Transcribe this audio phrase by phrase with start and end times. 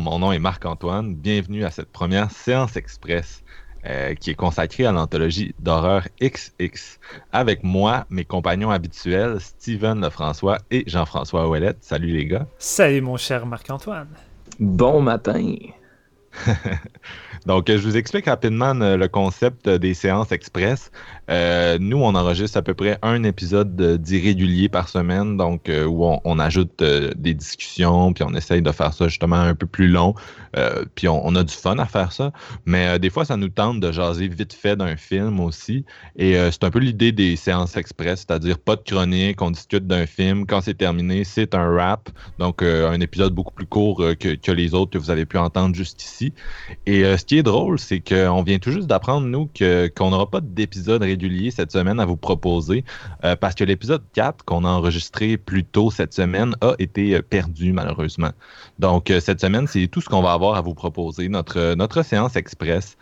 [0.00, 1.14] Mon nom est Marc-Antoine.
[1.14, 3.44] Bienvenue à cette première séance express
[3.86, 6.98] euh, qui est consacrée à l'anthologie d'horreur XX.
[7.32, 11.78] Avec moi, mes compagnons habituels, Steven Lefrançois et Jean-François Ouellette.
[11.82, 12.46] Salut les gars.
[12.58, 14.08] Salut mon cher Marc-Antoine.
[14.58, 15.54] Bon matin.
[17.46, 20.90] Donc, je vous explique rapidement euh, le concept des séances express.
[21.30, 26.04] Euh, nous, on enregistre à peu près un épisode d'irrégulier par semaine, donc euh, où
[26.04, 30.14] on, ajoute des discussions, puis on essaye de faire ça justement un peu plus long,
[30.94, 32.32] puis on, a du fun à faire ça.
[32.64, 35.84] Mais des fois, ça nous tente de jaser vite fait d'un film aussi.
[36.16, 40.06] Et c'est un peu l'idée des séances express, c'est-à-dire pas de chronique, on discute d'un
[40.06, 40.46] film.
[40.46, 44.92] Quand c'est terminé, c'est un rap, donc un épisode beaucoup plus court que, les autres
[44.92, 46.32] que vous avez pu entendre juste ici.
[46.86, 49.48] Et qui est drôle, c'est qu'on vient tout juste d'apprendre, nous,
[49.96, 52.84] qu'on n'aura pas d'épisode régulier cette semaine à vous proposer,
[53.24, 57.22] euh, parce que l'épisode 4 qu'on a enregistré plus tôt cette semaine a été euh,
[57.22, 58.32] perdu, malheureusement.
[58.80, 62.02] Donc, euh, cette semaine, c'est tout ce qu'on va avoir à vous proposer, notre, notre
[62.02, 62.96] séance express.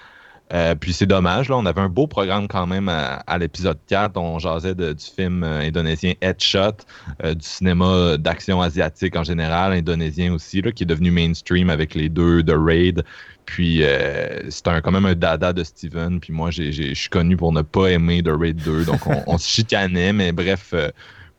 [0.80, 4.18] puis c'est dommage, là, on avait un beau programme quand même à, l'épisode 4.
[4.18, 6.76] On jasait du film indonésien Headshot,
[7.22, 12.08] du cinéma d'action asiatique en général, indonésien aussi, là, qui est devenu mainstream avec les
[12.08, 13.04] deux de Raid,
[13.48, 16.20] puis euh, c'est quand même un dada de Steven.
[16.20, 18.84] Puis moi, je suis connu pour ne pas aimer The Raid 2.
[18.84, 20.90] Donc on, se chicanait, mais bref, euh,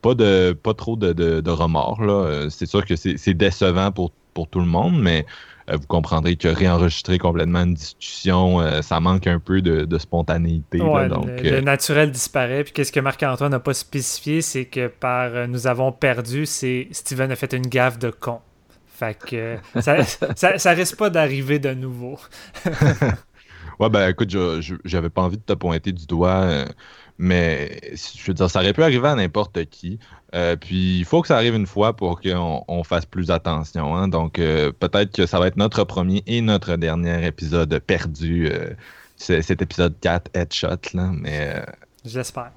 [0.01, 1.99] pas de pas trop de, remords.
[2.01, 5.27] Euh, c'est sûr que c'est décevant pour, pour tout le monde, mais
[5.71, 10.79] vous comprendrez que réenregistrer complètement une discussion, ça manque un peu de, spontanéité.
[10.79, 12.63] donc, le, naturel disparaît.
[12.63, 17.31] Puis qu'est-ce que Marc-Antoine n'a pas spécifié, c'est que par nous avons perdu, c'est Steven
[17.31, 18.39] a fait une gaffe de con.
[18.99, 22.19] Fait que ça, ça, risque pas d'arriver de nouveau.
[23.79, 24.35] ouais, ben écoute,
[24.83, 26.65] j'avais pas envie de te pointer du doigt, euh,
[27.17, 29.99] mais je veux dire, ça aurait pu arriver à n'importe qui.
[30.35, 33.95] Euh, puis il faut que ça arrive une fois pour qu'on fasse plus attention.
[33.95, 34.09] Hein.
[34.09, 38.51] Donc euh, peut-être que ça va être notre premier et notre dernier épisode perdu,
[39.15, 41.63] cet épisode 4 Headshot, là, mais.
[42.03, 42.51] J'espère.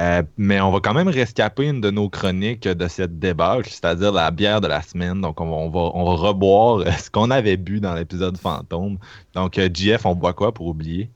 [0.00, 4.12] Euh, mais on va quand même rescaper une de nos chroniques de cette débâcle, c'est-à-dire
[4.12, 5.20] la bière de la semaine.
[5.20, 8.98] Donc, on va, on va, reboire euh, ce qu'on avait bu dans l'épisode fantôme.
[9.34, 11.10] Donc, euh, JF, on boit quoi pour oublier?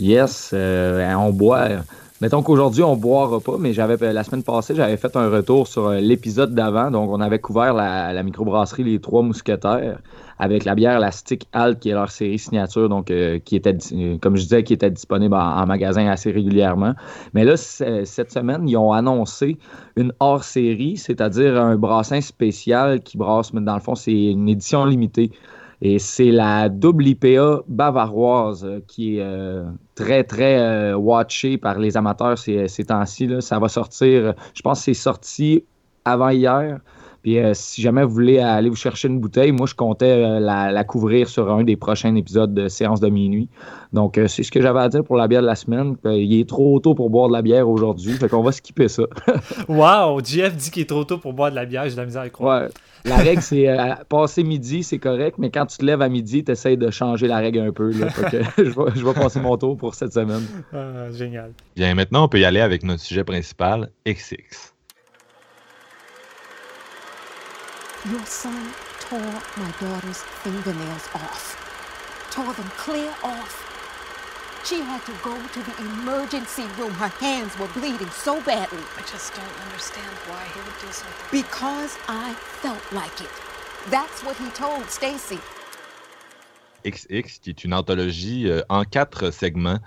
[0.00, 1.68] Yes, on boit
[2.20, 5.66] Mettons qu'aujourd'hui, on ne boira pas, mais j'avais la semaine passée, j'avais fait un retour
[5.66, 6.92] sur euh, l'épisode d'avant.
[6.92, 9.98] Donc, on avait couvert la, microbrasserie Les Trois Mousquetaires
[10.38, 13.76] avec la bière Elastic Alt, qui est leur série signature, donc euh, qui était,
[14.20, 16.94] comme je disais, qui était disponible en, magasin assez régulièrement.
[17.34, 19.58] Mais là, cette semaine, ils ont annoncé
[19.96, 24.84] une hors-série, c'est-à-dire un brassin spécial qui brasse, mais dans le fond, c'est une édition
[24.84, 25.32] limitée.
[25.86, 31.78] Et c'est la double IPA bavaroise euh, qui est euh, très, très euh, watchée par
[31.78, 33.28] les amateurs ces, ces temps-ci.
[33.40, 35.62] Ça va sortir, je pense que c'est sorti
[36.06, 36.80] avant hier.
[37.24, 41.28] Puis si jamais vous voulez aller vous chercher une bouteille, moi je comptais la, couvrir
[41.28, 43.48] sur un des prochains épisodes de séance de minuit.
[43.92, 45.96] Donc c'est ce que j'avais à dire pour la bière de la semaine.
[46.04, 49.04] il est trop tôt pour boire de la bière aujourd'hui, fait qu'on va skipper ça.
[49.68, 52.04] wow, Jeff dit qu'il est trop tôt pour boire de la bière, j'ai de la
[52.04, 52.62] misère à croire.
[52.64, 52.68] Ouais.
[53.06, 56.42] La règle, c'est euh, passer midi, c'est correct, mais quand tu te lèves à midi,
[56.42, 57.92] tu essaies de changer la règle un peu.
[58.58, 60.42] je, vais, passer mon tour pour cette semaine.
[60.72, 61.52] Ah, génial.
[61.76, 64.73] Bien, maintenant, on peut y aller avec notre sujet principal, XX.
[68.10, 71.56] Your son tore my daughter's fingernails off.
[72.30, 73.64] Tore them clear off.
[74.62, 76.92] She had to go to the emergency room.
[76.92, 78.84] Her hands were bleeding so badly.
[78.98, 81.28] I just don't understand why he would do something.
[81.30, 83.30] Because I felt like it.
[83.88, 85.38] That's what he told Stacy.
[86.84, 89.78] XX, qui est une anthologie euh, en quatre segments,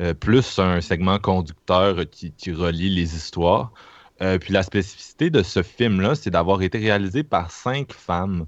[0.00, 3.70] euh, plus un segment conducteur qui, qui relie les histoires.
[4.22, 8.46] Euh, puis la spécificité de ce film-là, c'est d'avoir été réalisé par cinq femmes.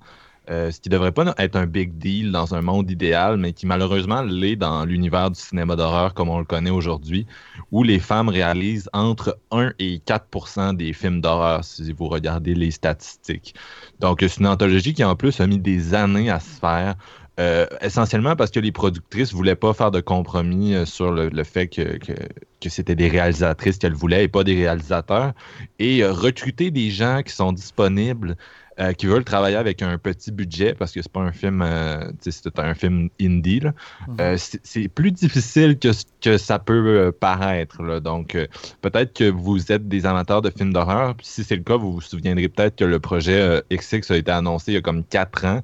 [0.50, 3.64] Euh, ce qui devrait pas être un big deal dans un monde idéal, mais qui
[3.64, 7.26] malheureusement l'est dans l'univers du cinéma d'horreur comme on le connaît aujourd'hui,
[7.70, 12.72] où les femmes réalisent entre 1 et 4% des films d'horreur, si vous regardez les
[12.72, 13.54] statistiques.
[14.00, 16.96] Donc, c'est une anthologie qui, en plus, a mis des années à se faire.
[17.40, 21.66] Euh, essentiellement parce que les productrices voulaient pas faire de compromis euh, sur le, fait
[21.66, 25.32] que, que, c'était des réalisatrices qu'elles voulaient et pas des réalisateurs.
[25.78, 28.36] Et recruter des gens qui sont disponibles
[28.80, 32.10] euh, qui veulent travailler avec un petit budget parce que c'est pas un film, euh,
[32.20, 33.60] c'est un film indie.
[33.60, 34.16] Mhm.
[34.18, 38.00] Euh, c'est plus difficile que ce que ça peut paraître.
[38.00, 38.36] Donc,
[38.80, 41.14] peut-être que vous êtes des amateurs de films d'horreur.
[41.20, 44.72] Si c'est le cas, vous vous souviendrez peut-être que le projet XX a été annoncé
[44.72, 45.60] il y a comme quatre ans.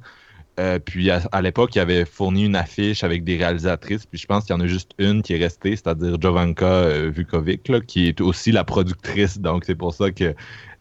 [0.85, 4.07] Puis à, l'époque, il avait fourni une affiche avec des réalisatrices.
[4.07, 7.87] Puis je pense qu'il y en a juste une qui est restée, c'est-à-dire Jovanka Vukovic,
[7.87, 9.39] qui est aussi la productrice.
[9.39, 10.35] Donc c'est pour ça que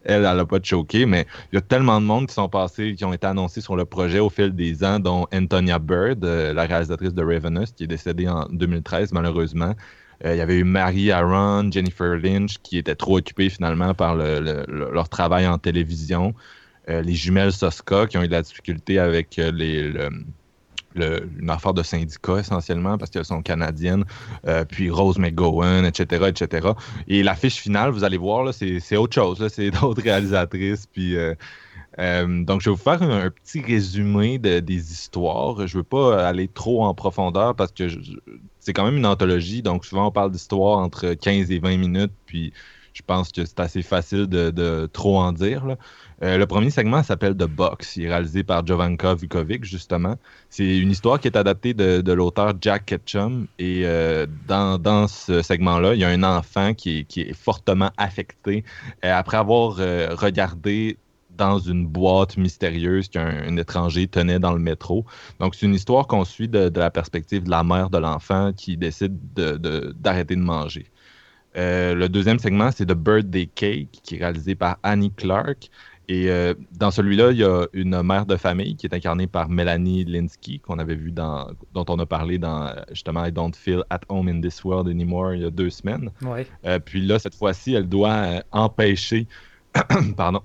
[0.08, 3.04] elle, n'a pas choqué, mais il y a tellement de monde qui sont passés, qui
[3.04, 6.64] ont été annoncés sur le projet au fil des ans, dont Antonia Bird, euh, la
[6.64, 9.74] réalisatrice de Ravenous, qui est décédée en 2013, malheureusement.
[10.24, 14.16] Euh, il y avait eu Marie Aaron, Jennifer Lynch, qui étaient trop occupées finalement par
[14.16, 16.34] leur travail en télévision.
[16.88, 19.92] Euh, les jumelles Soska, qui ont eu de la difficulté avec les,
[20.96, 24.04] une affaire de syndicat essentiellement parce qu'elles sont canadiennes,
[24.46, 26.68] euh, puis Rose McGowan, etc., etc.
[27.06, 31.16] Et l'affiche finale, vous allez voir, c'est autre chose, c'est d'autres réalisatrices, puis...
[31.16, 31.34] Euh,
[31.98, 35.66] euh, donc, je vais vous faire un, petit résumé des histoires.
[35.66, 37.88] Je ne veux pas aller trop en profondeur parce que
[38.60, 39.62] c'est quand même une anthologie.
[39.62, 42.12] Donc, souvent, on parle d'histoires entre 15 et 20 minutes.
[42.24, 42.52] Puis,
[42.92, 45.76] je pense que c'est assez facile de, trop en dire.
[46.22, 47.96] Euh, le premier segment s'appelle The Box.
[47.96, 50.16] Il est réalisé par Jovanka Vukovic, justement.
[50.50, 53.46] C'est une histoire qui est adaptée de, l'auteur Jack Ketchum.
[53.58, 58.64] Et euh, dans, ce segment-là, il y a un enfant qui est, fortement affecté
[59.04, 59.76] euh, après avoir
[60.18, 60.98] regardé
[61.36, 65.06] dans une boîte mystérieuse qu'un étranger tenait dans le métro.
[65.38, 68.76] Donc, c'est une histoire qu'on suit de, la perspective de la mère de l'enfant qui
[68.76, 70.86] décide d'arrêter de manger.
[71.56, 75.70] Euh, le deuxième segment, c'est The Birthday Cake, qui est réalisé par Annie Clark.
[76.08, 79.50] Et euh, dans celui-là, il y a une mère de famille qui est incarnée par
[79.50, 83.84] Melanie Linsky, qu'on avait vu dans, dont on a parlé dans justement I Don't Feel
[83.90, 86.10] at Home in This World Anymore il y a deux semaines.
[86.64, 89.26] Euh, puis là, cette fois-ci, elle doit empêcher,
[90.16, 90.40] pardon,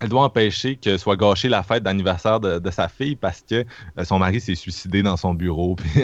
[0.00, 3.64] elle doit empêcher que soit gâchée la fête d'anniversaire de, sa fille parce que
[3.98, 5.74] euh, son mari s'est suicidé dans son bureau.
[5.76, 6.02] Puis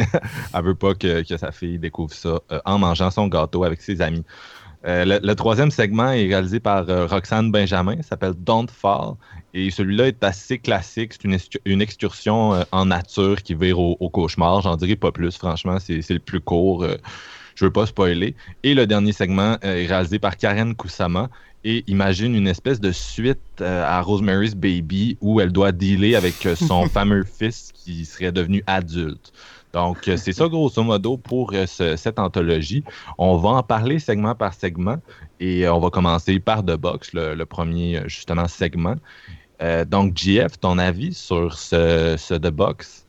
[0.55, 4.01] elle veut pas que, sa fille découvre ça euh, en mangeant son gâteau avec ses
[4.01, 4.25] amis.
[4.85, 9.15] Euh, le, troisième segment est réalisé par Roxane Benjamin, s'appelle Don't Fall.
[9.55, 11.13] Et celui-là est assez classique.
[11.13, 14.63] C'est une, excursion en nature qui vire au, cauchemar.
[14.63, 15.79] J'en dirais pas plus, franchement.
[15.79, 16.85] C'est le plus court.
[17.55, 18.35] Je veux pas spoiler.
[18.63, 21.29] Et le dernier segment est réalisé par Karen Kusama
[21.65, 26.45] et imagine une espèce de suite euh, à Rosemary's Baby où elle doit dealer avec
[26.47, 29.33] euh, son fameux fils qui serait devenu adulte.
[29.73, 32.85] Donc, euh, c'est ça grosso modo pour cette anthologie.
[33.17, 34.97] On va en parler segment par segment
[35.41, 38.97] et on va commencer par The Box, le, premier justement segment.
[39.87, 43.07] donc, JF, ton avis sur ce, ce The Box?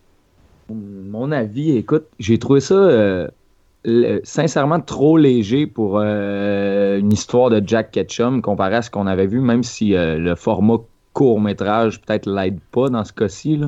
[0.70, 3.30] Mon avis, écoute, j'ai trouvé ça
[4.24, 9.28] sincèrement trop léger pour euh, une histoire de Jack Ketchum comparé à ce qu'on avait
[9.28, 10.78] vu, même si euh, le format
[11.12, 13.60] court métrage peut-être l'aide pas dans ce cas-ci.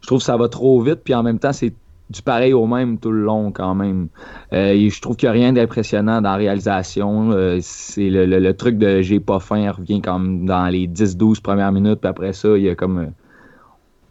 [0.00, 1.72] Je trouve que ça va trop vite, puis en même temps, c'est
[2.08, 4.08] du pareil au même tout le long quand même.
[4.52, 7.58] Euh, je trouve qu'il n'y a rien d'impressionnant dans la réalisation.
[7.60, 12.08] c'est le, truc de j'ai pas faim revient comme dans les 10-12 premières minutes, puis
[12.08, 13.10] après ça, il y a comme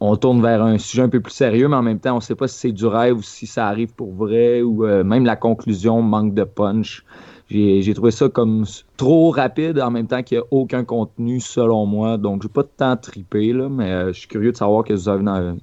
[0.00, 2.20] on tourne vers un sujet un peu plus sérieux, mais en même temps, on ne
[2.20, 5.24] sait pas si c'est du rêve ou si ça arrive pour vrai, ou euh, même
[5.24, 7.04] la conclusion manque de punch.
[7.48, 8.64] J'ai trouvé ça comme
[8.96, 12.18] trop rapide en même temps qu'il n'y a aucun contenu selon moi.
[12.18, 14.84] Donc, je n'ai pas de temps triper, là, mais euh, je suis curieux de savoir
[14.86, 14.92] ce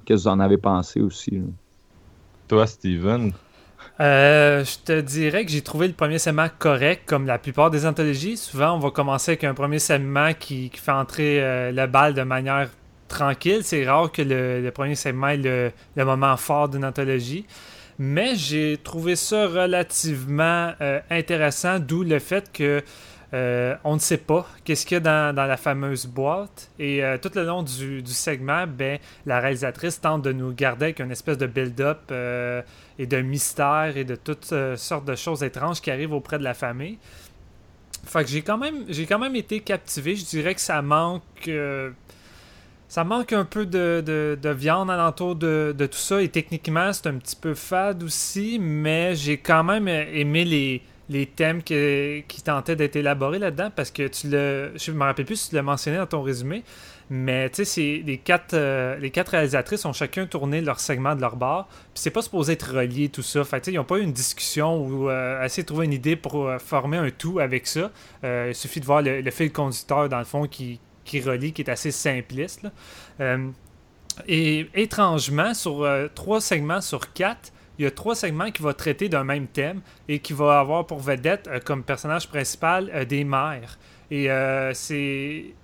[0.06, 1.42] que vous en avez pensé aussi.
[2.48, 3.32] Toi, Steven?
[4.00, 7.86] Euh, je te dirais que j'ai trouvé le premier segment correct, comme la plupart des
[7.86, 8.38] anthologies.
[8.38, 12.70] Souvent, on va commencer avec un premier segment qui, fait entrer le bal de manière
[13.08, 13.60] tranquille.
[13.62, 17.46] C'est rare que le, premier segment est le, moment fort d'une anthologie.
[17.98, 22.82] Mais j'ai trouvé ça relativement euh, intéressant, d'où le fait que
[23.32, 26.70] euh, on ne sait pas qu'est-ce qu'il y a dans, la fameuse boîte.
[26.78, 31.00] Et euh, tout le long du, segment, ben, la réalisatrice tente de nous garder avec
[31.00, 32.12] une espèce de build-up
[32.98, 36.54] et de mystère et de toutes sortes de choses étranges qui arrivent auprès de la
[36.54, 36.98] famille.
[38.06, 40.14] Fait que j'ai quand même j'ai quand même été captivé.
[40.14, 41.48] Je dirais que ça manque
[42.88, 46.22] ça manque un peu de, viande alentour de, de, tout ça.
[46.22, 48.58] Et techniquement, c'est un petit peu fade aussi.
[48.60, 54.08] Mais j'ai quand même aimé les, les thèmes qui tentaient d'être élaborés là-dedans parce que
[54.08, 54.72] tu le.
[54.76, 56.62] Je me rappelle plus si tu l'as mentionné dans ton résumé,
[57.10, 61.20] mais tu sais, les quatre, euh, les quatre réalisatrices ont chacun tourné leur segment de
[61.20, 61.68] leur bar.
[61.68, 63.44] Puis c'est pas supposé être relié tout ça.
[63.44, 66.46] Fait ils n'ont pas eu une discussion ou euh, essayé de trouver une idée pour
[66.46, 67.90] euh, former un tout avec ça.
[68.22, 71.70] il suffit de voir le, fil conducteur dans le fond qui, qui relie, qui est
[71.70, 72.66] assez simpliste.
[74.28, 79.08] et étrangement, sur trois segments sur quatre, il y a trois segments qui vont traiter
[79.08, 83.78] d'un même thème et qui vont avoir pour vedette comme personnage principal des mères.
[84.10, 84.28] Et
[84.72, 85.54] c'est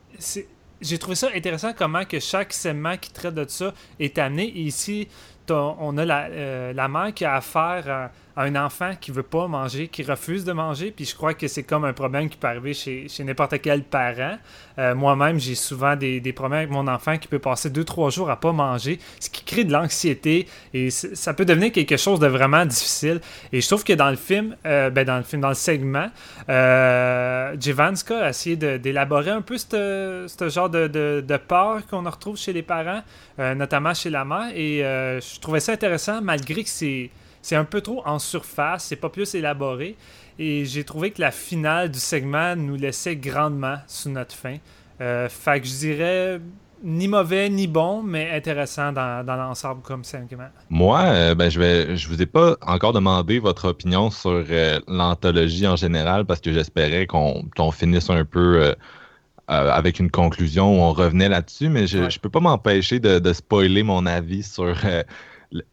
[0.80, 4.44] j'ai trouvé ça intéressant comment que chaque segment qui traite de ça est amené.
[4.44, 5.09] Et ici,
[5.50, 9.88] on a la, euh, la mère qui a affaire un enfant qui veut pas manger,
[9.88, 10.90] qui refuse de manger.
[10.90, 13.82] Puis je crois que c'est comme un problème qui peut arriver chez, chez n'importe quel
[13.82, 14.38] parent.
[14.78, 18.10] Euh, moi-même, j'ai souvent des, des, problèmes avec mon enfant qui peut passer deux, trois
[18.10, 22.20] jours à pas manger, ce qui crée de l'anxiété et ça peut devenir quelque chose
[22.20, 23.20] de vraiment difficile.
[23.52, 26.08] Et je trouve que dans le film, euh, ben dans le film, dans le segment,
[26.49, 32.37] euh, Jivanska a essayé d'élaborer un peu ce genre de, de, de peur qu'on retrouve
[32.37, 33.02] chez les parents,
[33.38, 34.50] euh, notamment chez la mère.
[34.54, 37.10] Et je trouvais ça intéressant malgré que c'est
[37.42, 39.97] c'est un peu trop en surface, c'est pas plus élaboré.
[40.38, 44.56] Et j'ai trouvé que la finale du segment nous laissait grandement sous notre fin.
[45.00, 46.40] Euh, fait que je dirais
[46.82, 50.49] ni mauvais ni bon, mais intéressant dans, l'ensemble comme segment.
[50.70, 54.80] Moi, euh, ben, je vais, je vous ai pas encore demandé votre opinion sur euh,
[54.88, 58.75] l'anthologie en général parce que j'espérais qu'on finisse un peu
[59.47, 63.32] avec une conclusion où on revenait là-dessus, mais je, ne peux pas m'empêcher de, de,
[63.32, 64.76] spoiler mon avis sur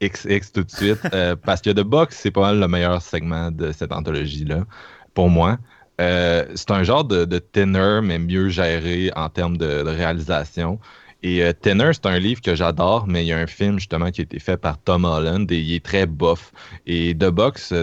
[0.01, 3.51] XX tout de suite, euh, parce que The Box, c'est pas mal le meilleur segment
[3.51, 4.65] de cette anthologie-là,
[5.13, 5.57] pour moi.
[5.99, 10.79] Euh, c'est un genre de, tenor, mais mieux géré en termes de, réalisation.
[11.23, 14.11] Et euh, Tenor, c'est un livre que j'adore, mais il y a un film justement
[14.11, 16.51] qui a été fait par Tom Holland et il est très bof.
[16.85, 17.73] Et The Box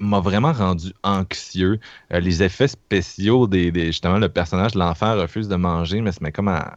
[0.00, 1.78] m'a vraiment rendu anxieux.
[2.10, 6.20] les effets spéciaux des, des, justement le personnage de l'enfant refuse de manger, mais se
[6.20, 6.76] met comme à,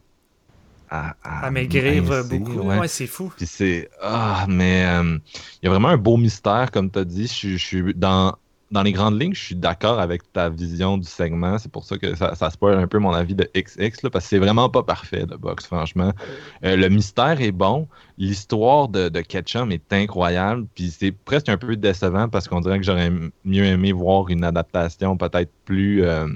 [1.22, 2.60] à, maigrir beaucoup.
[2.60, 3.32] Ouais, c'est fou.
[3.36, 3.88] Puis c'est.
[4.02, 5.18] Ah, mais euh,
[5.62, 7.26] il y a vraiment un beau mystère, comme tu as dit.
[7.26, 8.34] Je, suis dans,
[8.70, 11.58] dans les grandes lignes, je suis d'accord avec ta vision du segment.
[11.58, 14.24] C'est pour ça que ça, ça spoil un peu mon avis de XX, là, parce
[14.24, 16.12] que c'est vraiment pas parfait, de box, franchement.
[16.64, 17.88] Euh, le mystère est bon.
[18.18, 20.66] L'histoire de, de Ketchum est incroyable.
[20.74, 23.12] Puis c'est presque un peu décevant parce qu'on dirait que j'aurais
[23.44, 26.04] mieux aimé voir une adaptation peut-être plus.
[26.04, 26.26] Euh,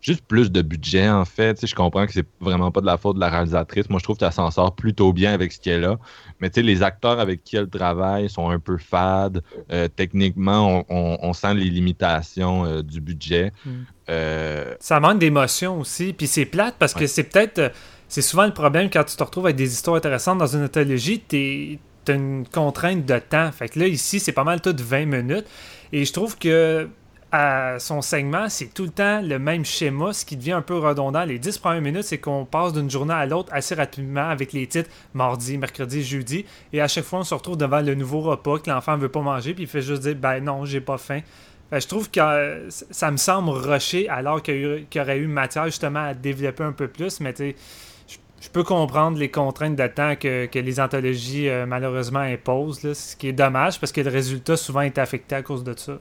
[0.00, 1.66] juste plus de budget, en fait.
[1.66, 3.88] je comprends que c'est vraiment pas de la faute de la réalisatrice.
[3.90, 5.98] Moi, je trouve qu'elle s'en sort plutôt bien avec ce qu'elle a.
[6.40, 9.42] Mais les acteurs avec qui elle travaille sont un peu fades.
[9.70, 13.52] Euh, techniquement, on, sent les limitations euh, du budget.
[13.64, 13.70] Hmm.
[14.08, 16.12] Euh, Ça manque d'émotion aussi.
[16.12, 17.72] Puis c'est plate parce que c'est peut-être.
[18.08, 21.22] C'est souvent le problème quand tu te retrouves avec des histoires intéressantes dans une anthologie.
[21.28, 21.78] Tu
[22.08, 23.52] as une contrainte de temps.
[23.52, 25.46] Fait que là, ici, c'est pas mal tout de 20 minutes.
[25.92, 26.88] Et je trouve que
[27.32, 30.78] à son segment, c'est tout le temps le même schéma, ce qui devient un peu
[30.78, 31.24] redondant.
[31.24, 34.66] Les 10 premières minutes, c'est qu'on passe d'une journée à l'autre assez rapidement avec les
[34.66, 36.44] titres mardi, mercredi, jeudi.
[36.72, 39.08] Et à chaque fois, on se retrouve devant le nouveau repas que l'enfant ne veut
[39.08, 41.20] pas manger, puis il fait juste dire Ben non, j'ai pas faim.
[41.72, 46.04] je trouve que euh, ça me semble rusher alors qu'il y, aurait eu matière justement
[46.06, 47.54] à développer un peu plus, mais tu
[48.40, 53.28] je peux comprendre les contraintes de temps que, les anthologies euh, malheureusement imposent, ce qui
[53.28, 55.98] est dommage parce que le résultat souvent est affecté à cause de ça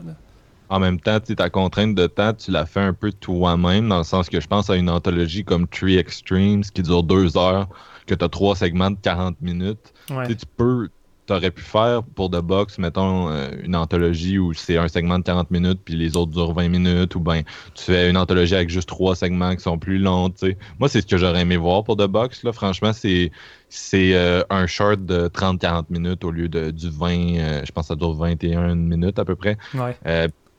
[0.69, 4.03] en même temps, ta contrainte de temps, tu la fais un peu toi-même, dans le
[4.03, 7.67] sens que je pense à une anthologie comme Tree Extremes qui dure deux heures,
[8.05, 9.93] que tu as trois segments de 40 minutes.
[10.07, 10.89] Tu peux,
[11.29, 15.23] aurais pu faire pour The Box, mettons, euh, une anthologie où c'est un segment de
[15.23, 18.69] 40 minutes puis les autres durent 20 minutes, ou bien tu fais une anthologie avec
[18.69, 20.31] juste trois segments qui sont plus longs.
[20.79, 22.43] Moi, c'est ce que j'aurais aimé voir pour The Box.
[22.43, 22.51] Là.
[22.51, 23.31] Franchement, c'est
[23.69, 27.85] c'est euh, un short de 30-40 minutes au lieu de, du 20, euh, je pense
[27.85, 29.57] que ça dure 21 minutes à peu près.
[29.75, 29.95] Ouais.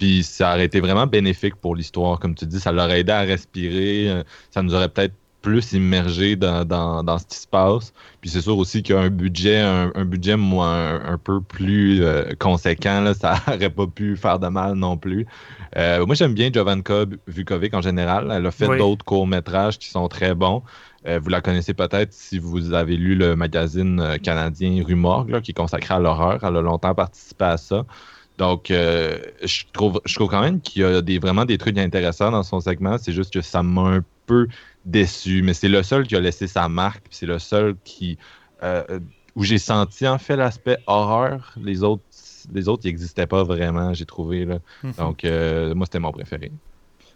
[0.01, 2.19] Puis ça aurait été vraiment bénéfique pour l'histoire.
[2.19, 4.09] Comme tu dis, ça l'aurait aidé à respirer.
[4.09, 7.93] Euh, ça nous aurait peut-être plus immergé dans, dans, ce qui se passe.
[8.23, 13.13] Puis c'est sûr aussi qu'un budget, un, budget moi, un, peu plus euh, conséquent, là,
[13.13, 15.27] ça n'aurait pas pu faire de mal non plus.
[15.77, 18.31] Euh, moi, j'aime bien Jovanka Vukovic en général.
[18.33, 20.63] Elle a fait d'autres courts-métrages qui sont très bons.
[21.07, 25.55] vous la connaissez peut-être si vous avez lu le magazine canadien Rue Morgue, qui est
[25.55, 26.39] consacré à l'horreur.
[26.43, 27.85] Elle a longtemps participé à ça.
[28.41, 31.77] Donc, euh, je, trouve, je trouve quand même qu'il y a des, vraiment des trucs
[31.77, 32.97] intéressants dans son segment.
[32.97, 34.49] C'est juste que ça m'a un peu
[34.87, 35.43] déçu.
[35.43, 37.05] Mais c'est le seul qui a laissé sa marque.
[37.11, 38.17] C'est le seul qui
[38.63, 38.99] euh,
[39.37, 41.53] où j'ai senti en fait l'aspect horreur.
[41.63, 42.03] Les autres,
[42.51, 44.47] les autres, n'existaient pas vraiment, j'ai trouvé.
[44.47, 44.61] Là.
[44.97, 46.51] Donc, euh, moi, c'était mon préféré.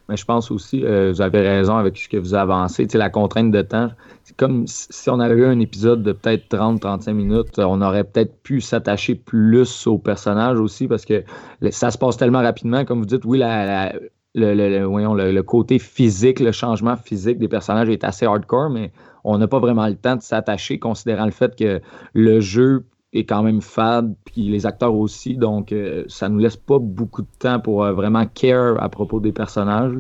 [0.08, 2.86] Mais je pense aussi, euh, vous avez raison avec ce que vous avancez.
[2.94, 3.90] la contrainte de temps,
[4.22, 8.42] c'est comme si on avait eu un épisode de peut-être 30-35 minutes, on aurait peut-être
[8.42, 11.24] pu s'attacher plus au personnage aussi parce que
[11.70, 12.84] ça se passe tellement rapidement.
[12.84, 18.26] Comme vous dites, oui, le, le, côté physique, le changement physique des personnages est assez
[18.26, 18.92] hardcore, mais
[19.24, 21.80] on n'a pas vraiment le temps de s'attacher, considérant le fait que
[22.12, 22.84] le jeu
[23.14, 27.22] est quand même fade, puis les acteurs aussi, donc euh, ça nous laisse pas beaucoup
[27.22, 29.94] de temps pour euh, vraiment care à propos des personnages.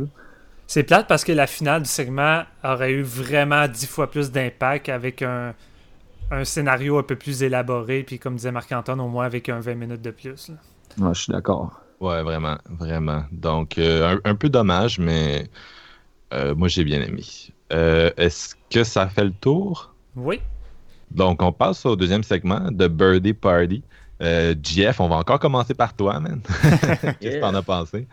[0.66, 4.88] C'est plate parce que la finale du segment aurait eu vraiment dix fois plus d'impact
[4.88, 5.54] avec un,
[6.42, 10.02] scénario un peu plus élaboré, puis comme disait Marc-Antoine, au moins avec un 20 minutes
[10.02, 10.50] de plus.
[10.98, 11.80] je suis d'accord.
[12.00, 13.22] Ouais, vraiment, vraiment.
[13.30, 15.48] Donc, euh, un, peu dommage, mais
[16.56, 17.22] moi j'ai bien aimé.
[17.70, 19.94] Est-ce que ça fait le tour?
[20.16, 20.40] Oui.
[21.14, 23.82] Donc, on passe au deuxième segment de Birdie Party.
[24.20, 26.40] Euh, Jeff, on va encore commencer par toi, man.
[27.20, 28.06] Qu'est-ce que t'en as pensé?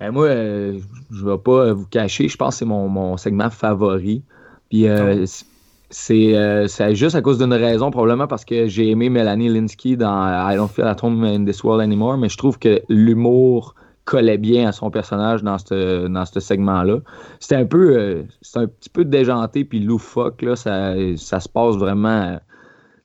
[0.00, 0.78] Ben, moi, euh,
[1.10, 4.22] je ne vais pas vous cacher, je pense que c'est mon, segment favori.
[4.70, 5.44] Puis euh, oh.
[5.90, 10.56] c'est juste à cause d'une raison, probablement parce que j'ai aimé Melanie Linsky dans I
[10.56, 14.68] Don't Feel at Home in This World Anymore, mais je trouve que l'humour collait bien
[14.68, 16.98] à son personnage dans ce segment-là.
[17.40, 18.22] C'était un peu euh,
[18.56, 22.38] un petit peu déjanté puis loufoque là, ça, ça se passe vraiment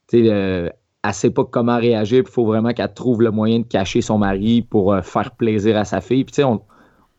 [0.08, 0.70] tu sais euh,
[1.04, 4.18] elle sait pas comment réagir, il faut vraiment qu'elle trouve le moyen de cacher son
[4.18, 6.26] mari pour euh, faire plaisir à sa fille.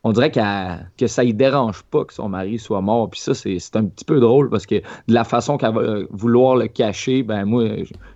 [0.03, 3.11] On dirait que ça ne dérange pas que son mari soit mort.
[3.11, 6.57] Puis ça, c'est un petit peu drôle parce que de la façon qu'elle va vouloir
[6.57, 7.65] le cacher, ben moi,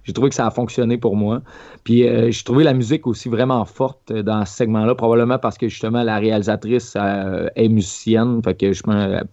[0.05, 1.43] j'ai trouvé que ça a fonctionné pour moi.
[1.85, 5.69] Puis euh, j'ai trouvé la musique aussi vraiment forte dans ce segment-là, probablement parce que
[5.69, 8.41] justement la réalisatrice euh, est musicienne.
[8.43, 8.73] Fait que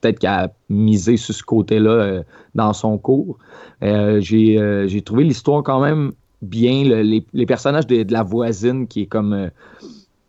[0.01, 3.37] peut-être qu'elle a misé sur ce côté-là euh, dans son cours.
[3.81, 6.83] j'ai trouvé l'histoire quand même bien.
[6.83, 9.49] les, personnages de, de, la voisine qui est comme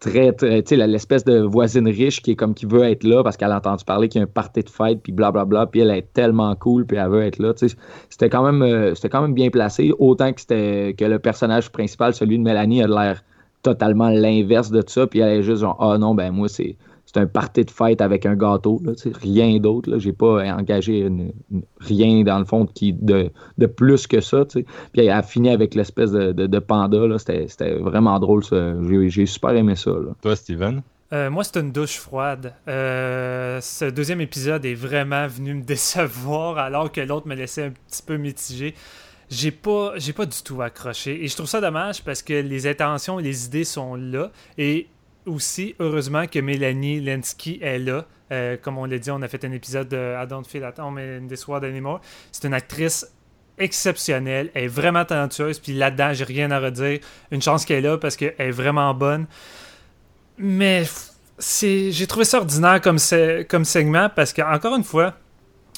[0.02, 3.36] très, tu sais, l'espèce de voisine riche qui est comme qui veut être là parce
[3.36, 5.90] qu'elle a entendu parler qu'il y a un party de fête, puis blablabla, puis elle
[5.92, 7.54] est tellement cool, puis elle veut être là.
[7.54, 7.76] Tu sais,
[8.10, 12.14] c'était quand même, euh, quand même bien placé, autant que c'était que le personnage principal,
[12.14, 13.22] celui de Mélanie, a l'air
[13.62, 16.76] totalement l'inverse de ça, puis elle est juste genre, ah non, ben moi, c'est
[17.12, 19.98] c'est un party de fête avec un gâteau, là, rien d'autre.
[19.98, 21.08] J'ai pas engagé
[21.80, 24.44] rien dans le fond qui, de, de plus que ça.
[24.44, 24.64] Puis
[24.96, 26.98] elle a fini avec l'espèce de, de, panda.
[27.18, 28.42] C'était vraiment drôle.
[29.08, 29.92] J'ai super aimé ça.
[30.22, 30.82] Toi, Steven?
[31.12, 32.54] Euh, moi, c'est une douche froide.
[32.68, 37.70] Euh, ce deuxième épisode est vraiment venu me décevoir alors que l'autre me laissait un
[37.70, 38.74] petit peu mitigé.
[39.28, 41.22] J'ai pas, j'ai pas du tout accroché.
[41.22, 44.30] Et je trouve ça dommage parce que les intentions et les idées sont là.
[44.56, 44.88] Et
[45.26, 48.06] aussi, heureusement, que Mélanie Lensky est là.
[48.32, 50.74] Euh, comme on l'a dit, on a fait un épisode de I Don't Feel at
[50.78, 52.00] Home in This World Anymore.
[52.30, 53.06] C'est une actrice
[53.58, 54.50] exceptionnelle.
[54.54, 55.58] Elle est vraiment talentueuse.
[55.58, 57.00] Puis là-dedans, j'ai rien à redire.
[57.30, 59.26] Une chance qu'elle est là parce qu'elle est vraiment bonne.
[60.38, 60.84] Mais
[61.38, 62.98] j'ai trouvé ça ordinaire comme,
[63.48, 65.14] comme segment parce qu'encore une fois,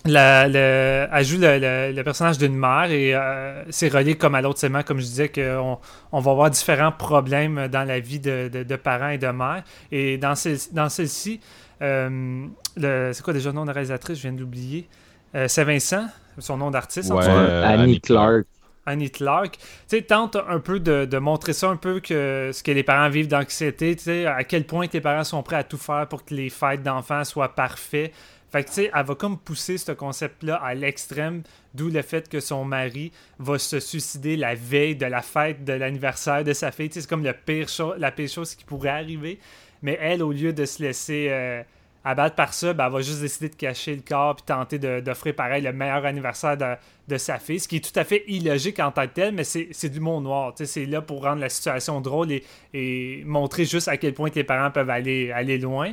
[0.07, 4.83] la, elle joue le, personnage d'une mère et euh, c'est relié comme à l'autre segment,
[4.83, 5.79] comme je disais, qu'on
[6.13, 9.65] on va avoir différents problèmes dans la vie de, parents et de mères.
[9.91, 10.35] Et dans,
[10.73, 11.41] dans celle-ci,
[11.83, 14.19] euh, c'est quoi déjà le nom de réalisatrice?
[14.19, 14.89] Je viens d'oublier.
[15.35, 16.07] Euh, c'est Vincent,
[16.39, 17.11] son nom d'artiste.
[17.11, 18.47] Annie Clark.
[18.87, 22.83] Annie Clark, tu tente un peu de, montrer ça un peu que ce que les
[22.83, 26.07] parents vivent d'anxiété, tu sais, à quel point les parents sont prêts à tout faire
[26.07, 28.13] pour que les fêtes d'enfants soient parfaits.
[28.55, 31.43] Fait tu sais, elle va comme pousser ce concept-là à l'extrême,
[31.75, 35.73] d'où le fait que son mari va se suicider la veille de la fête de
[35.73, 36.89] l'anniversaire de sa fille.
[36.93, 39.41] c'est comme la pire chose qui pourrait arriver.
[39.83, 41.65] Mais elle, au lieu de se laisser euh,
[42.05, 45.35] abattre par ça, ben, elle va juste décider de cacher le corps puis tenter d'offrir
[45.35, 48.93] pareil le meilleur anniversaire de, sa fille, ce qui est tout à fait illogique en
[48.93, 50.55] tant que tel, mais c'est du monde noir.
[50.55, 54.45] C'est là pour rendre la situation drôle et, et, montrer juste à quel point les
[54.45, 55.93] parents peuvent aller, aller loin.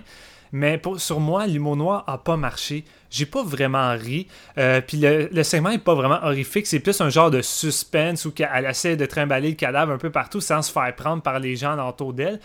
[0.52, 2.84] Mais sur moi, l'humour noir a pas marché.
[3.10, 4.28] J'ai pas vraiment ri.
[4.58, 6.68] Euh, puis le, segment est pas vraiment horrifique.
[6.68, 10.10] C'est plus un genre de suspense où elle essaie de trimballer le cadavre un peu
[10.10, 12.40] partout sans se faire prendre par les gens autour d'elle.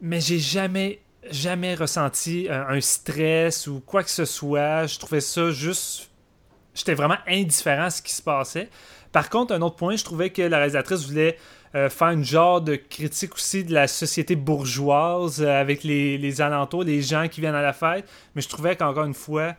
[0.00, 4.86] Mais j'ai jamais, jamais ressenti un, stress ou quoi que ce soit.
[4.86, 6.10] Je trouvais ça juste.
[6.74, 8.68] J'étais vraiment indifférent à ce qui se passait.
[9.12, 11.38] Par contre, un autre point, je trouvais que la réalisatrice voulait
[11.76, 16.84] euh, faire une genre de critique aussi de la société bourgeoise euh, avec les, alentours,
[16.84, 18.08] les gens qui viennent à la fête.
[18.34, 19.54] Mais je trouvais qu'encore une fois,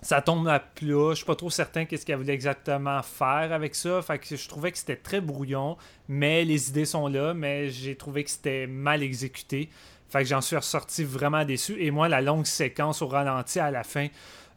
[0.00, 1.10] ça tombe à plat.
[1.10, 4.00] Je suis pas trop certain qu'est-ce qu'elle voulait exactement faire avec ça.
[4.00, 5.76] Fait que je trouvais que c'était très brouillon,
[6.08, 9.70] mais les idées sont là, mais j'ai trouvé que c'était mal exécuté.
[10.08, 11.82] Fait que j'en suis ressorti vraiment déçu.
[11.82, 14.06] Et moi, la longue séquence au ralenti à la fin,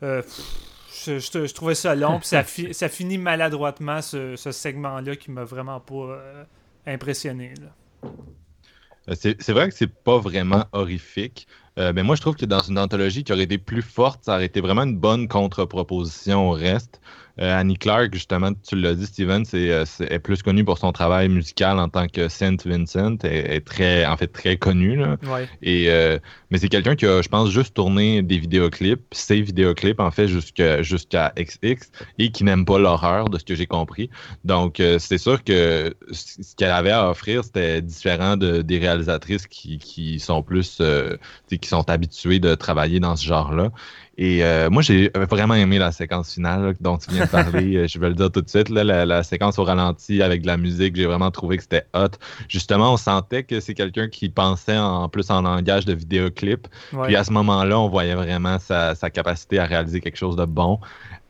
[0.04, 0.22] euh,
[1.08, 2.20] je, trouvais ça long.
[2.20, 6.20] Puis ça, ça finit maladroitement ce, segment-là qui m'a vraiment pas
[6.86, 7.54] impressionné.
[9.10, 11.48] Euh, c'est vrai que c'est pas vraiment horrifique.
[11.80, 14.36] Euh, mais moi, je trouve que dans une anthologie qui aurait été plus forte, ça
[14.36, 17.02] aurait été vraiment une bonne contre-proposition au reste.
[17.41, 20.91] Euh, Annie Clark, justement, tu l'as dit, Steven, c'est, euh, est plus connue pour son
[20.91, 23.17] travail musical en tant que Saint Vincent.
[23.24, 24.98] Elle est très, en fait, très connue.
[24.98, 25.17] Là.
[25.24, 25.48] Ouais.
[25.63, 26.19] Et, euh,
[26.52, 30.28] mais c'est quelqu'un qui a, je pense, juste tourné des vidéoclips, ses vidéoclips, en fait,
[30.28, 34.12] jusqu'à jusqu'à XX, et qui n'aime pas l'horreur, de ce que j'ai compris.
[34.43, 39.48] Donc, euh, c'est sûr que ce qu'elle avait à offrir, c'était différent de, des réalisatrices
[39.48, 40.82] qui, qui sont plus,
[41.50, 43.72] qui sont habituées de travailler dans ce genre-là.
[44.17, 47.88] Et euh, moi, j'ai vraiment aimé la séquence finale là, dont tu viens de parler.
[47.88, 48.69] Je vais le dire tout de suite.
[48.69, 51.88] Là, la, la séquence au ralenti avec de la musique, j'ai vraiment trouvé que c'était
[51.95, 52.10] hot.
[52.47, 56.67] Justement, on sentait que c'est quelqu'un qui pensait en plus en langage de vidéoclip.
[56.93, 57.08] Ouais.
[57.08, 60.45] Puis à ce moment-là, on voyait vraiment sa, sa capacité à réaliser quelque chose de
[60.45, 60.80] bon.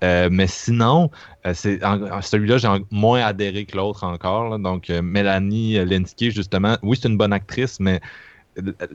[0.03, 1.09] Euh, mais sinon,
[1.47, 4.49] euh, celui-là, j'ai moins adhéré que l'autre encore.
[4.49, 4.57] là.
[4.57, 8.01] Donc, Mélanie Linsky, justement, oui, c'est une bonne actrice, mais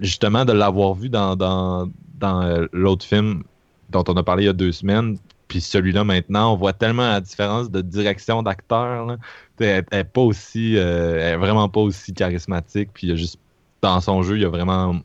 [0.03, 3.45] justement, de l'avoir vue dans, dans, dans l'autre film
[3.91, 7.09] dont on a parlé il y a deux semaines, puis celui-là maintenant, on voit tellement
[7.09, 9.17] la différence de direction d'acteur.
[9.61, 13.13] Elle, elle est pas aussi, euh, elle est vraiment pas aussi charismatique, puis il y
[13.13, 13.39] a juste
[13.83, 15.01] dans son jeu, il y a vraiment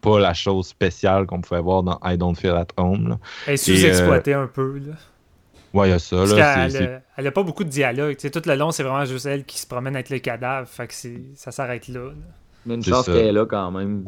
[0.00, 3.08] pas la chose spéciale qu'on pouvait voir dans I Don't Feel at Home.
[3.08, 3.18] Là.
[3.46, 4.78] Elle est sous-exploitée un peu.
[4.78, 4.94] Là.
[5.74, 6.16] Ouais, il y a ça.
[6.16, 8.16] Parce Là, a- elle a pas beaucoup de dialogue.
[8.16, 10.66] Tu sais, tout le long, c'est vraiment juste elle qui se promène avec le cadavre.
[10.68, 12.00] Fait que c'est- ça s'arrête là.
[12.06, 12.12] là.
[12.64, 14.04] Mais une chance qu'elle est là quand même.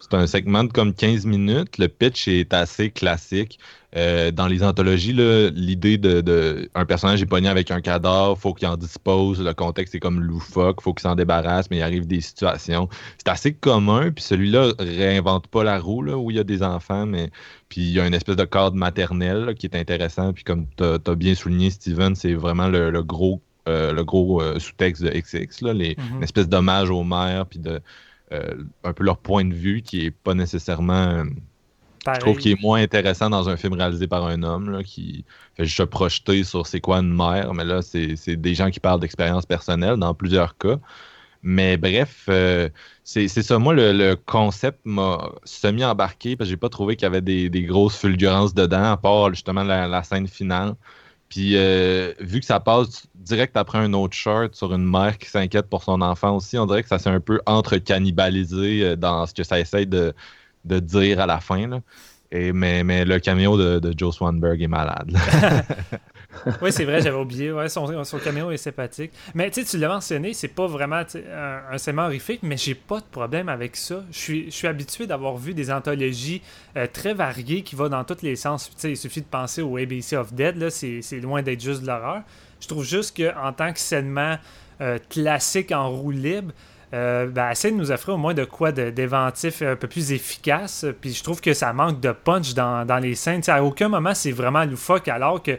[0.00, 1.76] C'est un segment de comme 15 minutes.
[1.78, 3.58] Le pitch est assez classique.
[3.96, 8.52] Euh, dans les anthologies, l'idée de, de- un personnage est pogné avec un cadavre, faut
[8.54, 9.42] qu'il en dispose.
[9.42, 12.88] Le contexte est comme loufoque, faut qu'il s'en débarrasse, mais il arrive des situations.
[13.16, 14.10] C'est assez commun.
[14.12, 17.30] Puis celui-là réinvente pas la roue là, où il y a des enfants, mais
[17.68, 20.32] puis il y a une espèce de cadre maternel là, qui est intéressant.
[20.32, 24.40] Puis comme tu as, bien souligné, Steven, c'est vraiment le, le gros, euh, le gros
[24.42, 26.16] euh, sous-texte de XX, là, les, Mhm.
[26.18, 27.80] une espèce d'hommage aux mères, puis de
[28.84, 30.92] un peu leur point de vue qui est pas nécessairement.
[30.94, 31.24] euh,
[32.04, 32.16] Pareil.
[32.16, 35.24] je trouve qu'il est moins intéressant dans un film réalisé par un homme là, qui
[35.56, 38.80] fait juste se projeter sur c'est quoi une mère, mais là, c'est des gens qui
[38.80, 40.78] parlent d'expérience personnelle dans plusieurs cas.
[41.42, 42.68] Mais bref, euh,
[43.04, 43.58] c'est c'est ça.
[43.58, 47.48] Moi, le, le concept m'a semi-embarqué parce que j'ai pas trouvé qu'il y avait des,
[47.50, 50.74] des grosses fulgurances dedans, à part justement la, la scène finale.
[51.28, 55.28] Puis euh, vu que ça passe direct après un autre short sur une mère qui
[55.28, 59.26] s'inquiète pour son enfant aussi, on dirait que ça s'est un peu entre-cannibalisé euh, dans
[59.26, 60.14] ce que ça essaye de,
[60.64, 61.82] de dire à la fin.
[62.30, 65.16] Et, mais, mais le caméo de, de Joe Swanberg est malade.
[66.62, 67.52] Oui, c'est vrai, j'avais oublié.
[67.52, 69.12] Ouais, son, son caméo est sympathique.
[69.34, 73.06] Mais tu l'as mentionné, c'est pas vraiment un, un segment horrifique, mais j'ai pas de
[73.10, 74.02] problème avec ça.
[74.10, 76.42] Je suis, habitué d'avoir vu des anthologies
[76.76, 78.70] euh, très variées qui vont dans tous les sens.
[78.84, 82.22] Il suffit de penser au ABC of Dead, c'est loin d'être juste de l'horreur.
[82.60, 84.36] Je trouve juste qu'en tant que segment
[84.80, 86.52] euh, classique en roue libre,
[86.94, 90.86] euh, ben, essaie de nous offrir au moins de quoi d'éventif un peu plus efficace.
[91.00, 93.42] Puis je trouve que ça manque de punch dans, dans les scènes.
[93.48, 95.58] À aucun moment c'est vraiment loufoque, alors que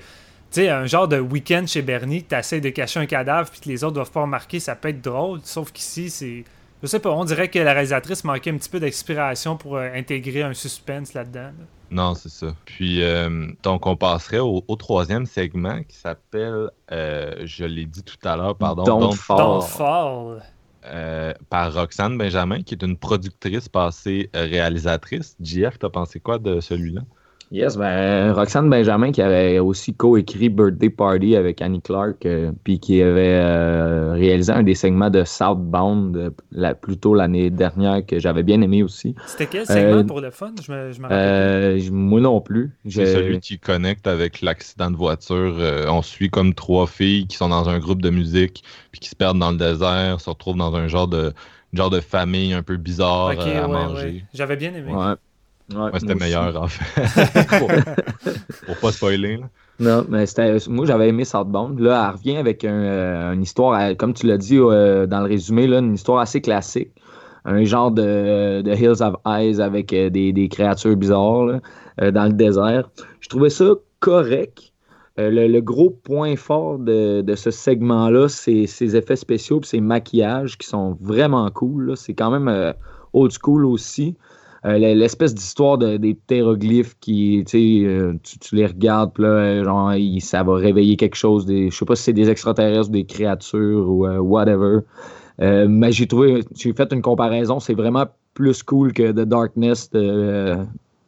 [0.51, 3.49] tu sais, un genre de week-end chez Bernie, que tu essaies de cacher un cadavre
[3.49, 5.39] puis que les autres doivent pas remarquer, ça peut être drôle.
[5.43, 6.43] Sauf qu'ici, c'est.
[6.81, 9.89] Je sais pas, on dirait que la réalisatrice manquait un petit peu d'inspiration pour euh,
[9.93, 11.51] intégrer un suspense là-dedans.
[11.59, 11.65] là.
[11.91, 12.55] non, c'est ça.
[12.65, 18.03] Puis, euh, donc, on passerait au, au troisième segment qui s'appelle, euh, je l'ai dit
[18.03, 19.38] tout à l'heure, pardon, Don't Don't Fall.
[19.38, 20.41] Don't Fall.
[20.85, 25.35] euh, par Roxane Benjamin, qui est une productrice passée réalisatrice.
[25.41, 27.01] JF, t'as pensé quoi de celui-là?
[27.51, 32.79] Yes, ben, Roxane Benjamin qui avait aussi coécrit Birthday Party avec Annie Clark, euh, puis
[32.79, 38.05] qui avait euh, réalisé un des segments de Southbound euh, la, plus tôt l'année dernière
[38.05, 39.15] que j'avais bien aimé aussi.
[39.25, 40.53] C'était quel segment Euh, pour le fun?
[40.62, 41.33] Je me, je me rappelle.
[41.35, 42.77] Euh, j- moi non plus.
[42.88, 45.55] C'est celui qui connecte avec l'accident de voiture.
[45.59, 49.09] Euh, on suit comme trois filles qui sont dans un groupe de musique, puis qui
[49.09, 51.33] se perdent dans le désert, se retrouvent dans un genre de,
[51.73, 54.23] genre de famille un peu bizarre Ok, euh, à ouais, manger.
[54.23, 54.27] ouais.
[54.33, 54.93] J'avais bien aimé.
[54.93, 55.15] Ouais.
[55.73, 56.23] Ouais, Ouais, c'était aussi.
[56.23, 57.47] meilleur, en fait.
[57.60, 57.67] pour,
[58.65, 59.38] pour pas spoiler.
[59.38, 59.49] là.
[59.79, 61.79] Non, mais c'était, moi j'avais aimé Southbound.
[61.79, 65.19] Là, elle revient avec un, euh, une histoire, euh, comme tu l'as dit euh, dans
[65.21, 66.91] le résumé, là, une histoire assez classique.
[67.45, 71.60] Un genre de, de Hills of Eyes avec euh, des, des créatures bizarres là,
[72.01, 72.89] euh, dans le désert.
[73.21, 73.65] Je trouvais ça
[74.01, 74.73] correct.
[75.17, 79.65] Euh, le, le gros point fort de, de ce segment-là, c'est ses effets spéciaux et
[79.65, 81.88] ses maquillages qui sont vraiment cool.
[81.89, 81.95] là.
[81.95, 82.73] C'est quand même euh,
[83.13, 84.15] old school aussi.
[84.65, 90.43] Euh, l'espèce d'histoire de, des hiéroglyphes qui, euh, tu, tu les regardes, là, genre, ça
[90.43, 91.45] va réveiller quelque chose.
[91.45, 94.80] Des, je sais pas si c'est des extraterrestres, des créatures ou euh, whatever.
[95.41, 99.89] Mais j'ai trouvé, j'ai fait une comparaison, c'est vraiment plus cool que The Darkness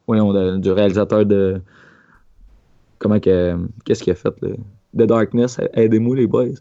[0.08, 1.62] voyons, du réalisateur de.
[3.00, 3.58] Comment que.
[3.86, 4.50] Qu'est-ce qu'il a fait, là?
[4.98, 6.56] The Darkness, aidez-moi les boys.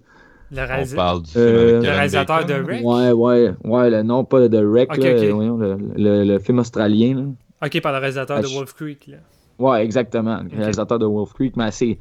[0.52, 2.84] Le, On parle du film Euh, avec le Kevin réalisateur de Rec?
[2.84, 7.14] Ouais, ouais, ouais, le, non, pas de voyons, le, le- le film australien.
[7.14, 7.66] là.
[7.66, 9.06] Ok, par le réalisateur de Wolf Creek.
[9.06, 9.18] Là.
[9.58, 10.40] Ouais, exactement.
[10.50, 11.98] Le réalisateur de Wolf Creek, mais c'est.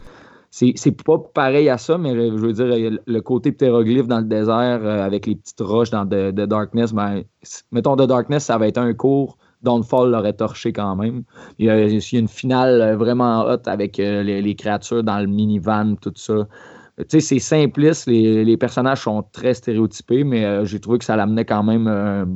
[0.51, 4.79] C'est pas pareil à ça, mais je veux dire, le côté ptéroglyphe dans le désert
[4.83, 7.21] euh, avec les petites roches dans The, Darkness, ben,
[7.71, 9.37] mettons The Darkness, ça va être un cours.
[9.61, 11.21] Dawnfall l'aurait torché quand même.
[11.59, 15.95] Il y, a, une finale vraiment hot avec euh, les, les, créatures dans le minivan,
[16.01, 16.47] tout ça.
[16.99, 21.15] Tu sais, c'est simpliste, les, personnages sont très stéréotypés, mais euh, j'ai trouvé que ça
[21.15, 22.27] l'amenait quand même un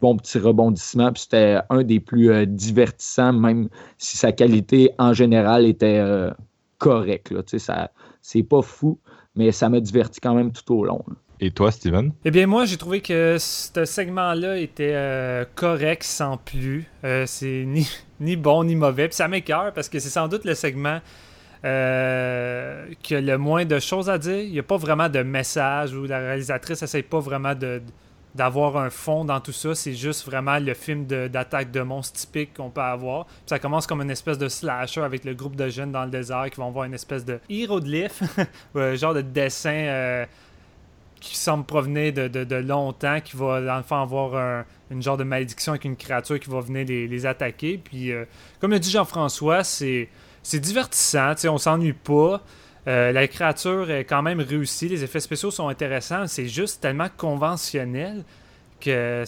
[0.00, 1.12] bon petit rebondissement.
[1.12, 6.30] Puis c'était un des plus euh, divertissants, même si sa qualité en général était euh,
[6.78, 7.34] correcte.
[7.44, 7.72] Tu sais,
[8.22, 8.98] c'est pas fou,
[9.34, 11.04] mais ça m'a diverti quand même tout au long.
[11.38, 12.12] Et toi, Steven?
[12.24, 16.88] Eh bien, moi, j'ai trouvé que ce segment-là était correct sans plus.
[17.26, 17.86] c'est ni,
[18.20, 19.08] ni bon ni mauvais.
[19.08, 21.00] Puis ça m'écœure parce que c'est sans doute le segment
[21.64, 24.38] euh, qui a le moins de choses à dire.
[24.38, 27.82] Il n'y a pas vraiment de message où la réalisatrice n'essaie pas vraiment de,
[28.34, 29.74] d'avoir un fond dans tout ça.
[29.74, 33.26] C'est juste vraiment le film d'attaque de, monstres typique qu'on peut avoir.
[33.46, 36.50] ça commence comme une espèce de slasher avec le groupe de jeunes dans le désert
[36.50, 38.22] qui vont voir une espèce de hiéroglyphe,
[38.74, 40.26] un genre de dessin euh,
[41.20, 45.72] qui semble provenir de, longtemps, qui va dans le fond avoir une genre de malédiction
[45.72, 47.78] avec une créature qui va venir les, attaquer.
[47.82, 48.24] Puis, euh,
[48.60, 50.08] comme le dit Jean-François, c'est
[50.46, 52.40] c'est divertissant, on s'ennuie pas.
[52.86, 57.08] Euh, la créature est quand même réussie, les effets spéciaux sont intéressants, c'est juste tellement
[57.16, 58.22] conventionnel
[58.80, 59.24] que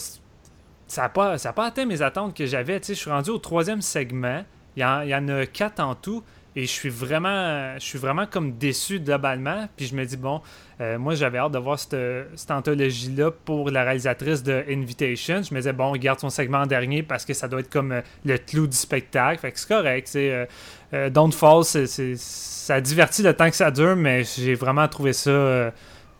[0.87, 2.79] ça n'a pas, pas atteint mes attentes que j'avais.
[2.81, 4.45] Je suis rendu au troisième segment,
[4.77, 6.23] il y, en, a quatre en tout,
[6.55, 9.67] et je suis vraiment, je suis vraiment comme déçu globalement.
[9.77, 10.41] Puis je me dis, bon,
[10.81, 11.95] euh, moi j'avais hâte de voir cette,
[12.35, 15.43] cette anthologie-là pour la réalisatrice de Invitation.
[15.43, 17.91] Je me disais, bon, garde son segment en dernier parce que ça doit être comme
[17.91, 19.39] euh, le clou du spectacle.
[19.39, 20.11] Fait que c'est correct.
[20.15, 25.71] euh, Don't Fall, ça divertit le temps que ça dure, mais j'ai vraiment trouvé ça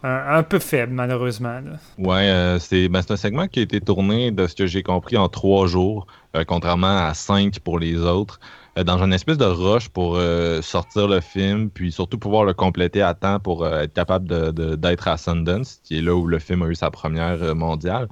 [0.04, 1.60] un, peu faible, malheureusement.
[1.98, 5.18] Ouais, euh, ben, c'est un segment qui a été tourné, de ce que j'ai compris,
[5.18, 6.08] en trois jours,
[6.48, 8.40] contrairement à cinq pour les autres,
[8.76, 10.20] dans une espèce de rush pour
[10.62, 15.18] sortir le film, puis surtout pouvoir le compléter à temps pour être capable d'être à
[15.18, 18.08] Sundance, qui est là où le film a eu sa première mondiale.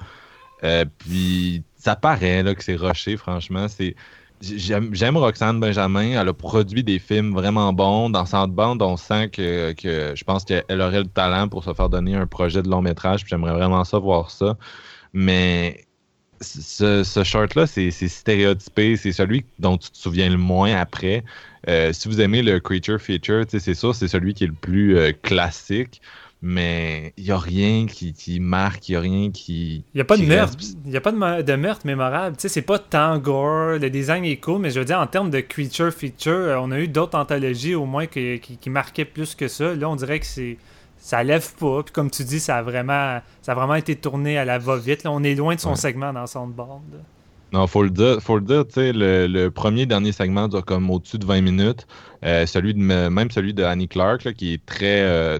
[0.99, 3.67] puis ça paraît là, que c'est rushé, franchement.
[3.67, 3.95] C'est
[4.41, 6.21] J'aime Roxane Benjamin.
[6.21, 8.09] Elle a produit des films vraiment bons.
[8.11, 12.15] Dans bande, on sent que, je pense qu'elle aurait le talent pour se faire donner
[12.15, 13.25] un projet de long métrage.
[13.25, 14.55] J'aimerais vraiment ça voir ça.
[15.13, 15.86] Mais
[16.41, 18.95] ce, ce short-là, c'est stéréotypé.
[18.95, 21.23] C'est celui dont tu te souviens le moins après.
[21.67, 24.97] Euh, si vous aimez le Creature Feature, c'est sûr, c'est celui qui est le plus
[24.97, 26.01] euh, classique
[26.41, 29.83] mais il n'y a rien qui, qui marque, il n'y a rien qui.
[29.93, 30.55] Il n'y a pas de meurtre.
[30.85, 32.35] Il a pas de, de meurtre mémorable.
[32.37, 35.39] C'est pas tant gore, le design est cool, mais je veux dire, en termes de
[35.39, 39.47] creature feature, euh, on a eu d'autres anthologies au moins qui, qui, marquaient plus que
[39.47, 39.73] ça.
[39.73, 40.57] Là, on dirait que c'est.
[41.07, 41.83] Ça lève pas.
[41.83, 45.05] Puis comme tu dis, ça a vraiment, ça a vraiment été tourné à la va-vite.
[45.05, 47.01] On est loin de son segment dans son bande.
[47.53, 50.91] Non, faut le dire, faut le dire, tu sais, le, premier dernier segment dure comme
[50.91, 51.87] au-dessus de 20 minutes.
[52.25, 55.39] Euh, celui de même celui de Annie Clark, qui est très, euh,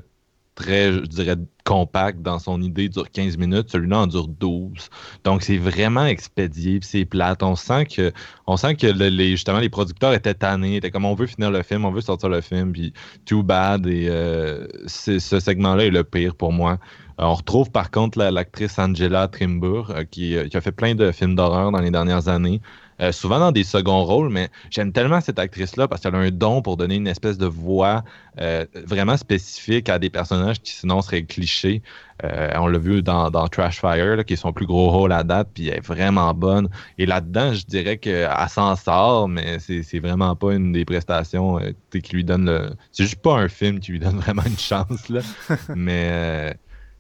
[0.58, 3.70] très, je dirais, compact dans son idée, dure 15 minutes.
[3.70, 4.90] Celui-là en dure 12.
[5.24, 7.44] Donc, c'est vraiment expédié, c'est plate.
[7.44, 8.12] On sent que,
[8.48, 11.62] on sent que les, justement, les producteurs étaient tannés, étaient comme on veut finir le
[11.62, 12.92] film, on veut sortir le film, puis
[13.26, 13.86] too bad.
[13.86, 16.80] Et euh, ce segment-là est le pire pour moi.
[17.20, 21.72] on retrouve par contre l'actrice Angela Trimbour, euh, qui, a fait plein de films d'horreur
[21.72, 22.62] dans les dernières années.
[23.00, 26.32] Euh, souvent dans des seconds rôles, mais j'aime tellement cette actrice-là parce qu'elle a un
[26.32, 28.04] don pour donner une espèce de voix
[28.42, 31.84] euh, vraiment spécifique à des personnages qui sinon seraient clichés.
[32.24, 35.24] Euh, on l'a vu dans, dans Trash Fire, qui est son plus gros rôle à
[35.24, 36.70] date, puis elle est vraiment bonne.
[36.98, 41.60] Et là-dedans, je dirais qu'elle s'en sort, mais c'est vraiment pas une des prestations
[41.92, 42.72] qui lui donne le.
[42.92, 45.22] C'est juste pas un film qui lui donne vraiment une chance, là.
[45.76, 46.58] mais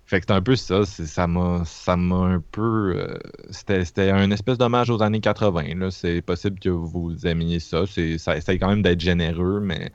[0.08, 3.18] fait que c'est un peu ça, ça m'a ça m'a un peu euh,
[3.52, 8.36] c'était un espèce d'hommage aux années 80 c'est possible que vous aimiez ça, c'est ça
[8.38, 9.92] essaye quand même d'être généreux mais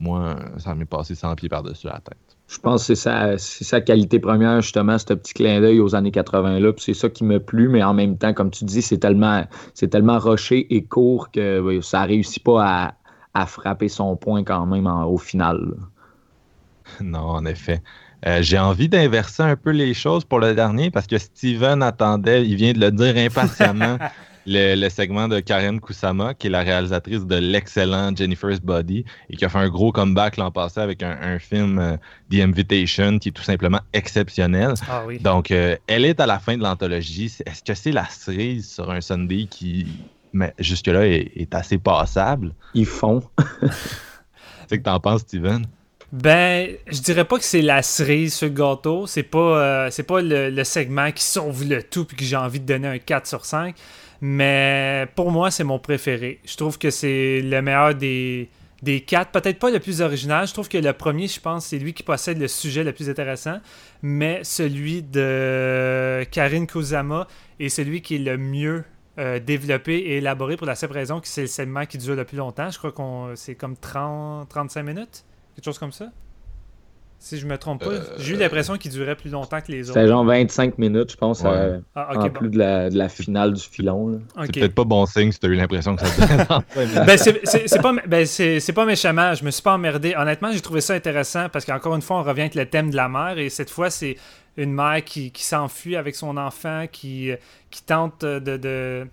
[0.00, 2.18] moi ça m'est passé 100 pieds par-dessus la tête.
[2.52, 6.10] Je pense que c'est sa, sa qualité première, justement, ce petit clin d'œil aux années
[6.10, 6.72] 80-là.
[6.76, 9.46] C'est ça qui me plu, mais en même temps, comme tu dis, c'est tellement,
[9.90, 12.94] tellement roché et court que ça réussit pas
[13.32, 15.76] à, frapper son point quand même au final.
[17.00, 17.80] Non, en effet.
[18.24, 22.46] Euh, j'ai envie d'inverser un peu les choses pour le dernier parce que Steven attendait,
[22.46, 23.98] il vient de le dire impatiemment,
[24.46, 29.44] le, segment de Karen Kusama, qui est la réalisatrice de l'excellent Jennifer's Body et qui
[29.44, 31.96] a fait un gros comeback l'an passé avec un, film euh,
[32.30, 34.74] The Invitation qui est tout simplement exceptionnel.
[34.88, 35.18] Ah oui.
[35.18, 37.34] Donc, euh, elle est à la fin de l'anthologie.
[37.44, 39.86] Est-ce que c'est la cerise sur un Sunday qui,
[40.32, 42.54] mais jusque-là, est, est assez passable?
[42.74, 43.22] Ils font.
[44.68, 45.66] c'est que t'en penses, Steven?
[46.12, 49.06] Ben, je dirais pas que c'est la cerise sur le gâteau.
[49.06, 49.38] C'est pas,
[49.86, 52.88] euh, c'est pas le, segment qui sauve le tout puis que j'ai envie de donner
[52.88, 53.74] un 4 sur 5.
[54.20, 56.40] Mais pour moi, c'est mon préféré.
[56.44, 58.50] Je trouve que c'est le meilleur des,
[58.82, 59.00] des.
[59.00, 60.46] Peut-être pas le plus original.
[60.46, 63.08] Je trouve que le premier, je pense, c'est lui qui possède le sujet le plus
[63.08, 63.58] intéressant.
[64.02, 67.26] Mais celui de Karine Kozama
[67.58, 68.84] est celui qui est le mieux
[69.18, 72.24] euh, développé et élaboré pour la simple raison que c'est le segment qui dure le
[72.24, 72.70] plus longtemps.
[72.70, 76.06] Je crois qu'on c'est comme 30, 35 minutes, quelque chose comme ça?
[77.18, 79.88] Si je me trompe pas, Euh, j'ai eu l'impression qu'il durait plus longtemps que les
[79.88, 79.94] autres.
[79.96, 81.50] C'était genre 25 minutes, je pense, Ouais.
[81.50, 84.08] euh, Ah, en ok, plus de la, de la finale du filon.
[84.08, 84.18] là.
[84.44, 87.06] C'est peut-être pas bon signe si t'as eu l'impression que ça durait 35 minutes.
[87.06, 88.26] Ben, c'est- pas, ben,
[88.74, 89.34] pas méchamment.
[89.34, 90.14] Je me suis pas emmerdé.
[90.16, 92.96] Honnêtement, j'ai trouvé ça intéressant parce qu'encore une fois, on revient avec le thème de
[92.96, 94.16] la mère et cette fois, c'est
[94.56, 97.30] une mère qui, qui s'enfuit avec son enfant, qui,
[97.70, 99.06] qui tente de, de-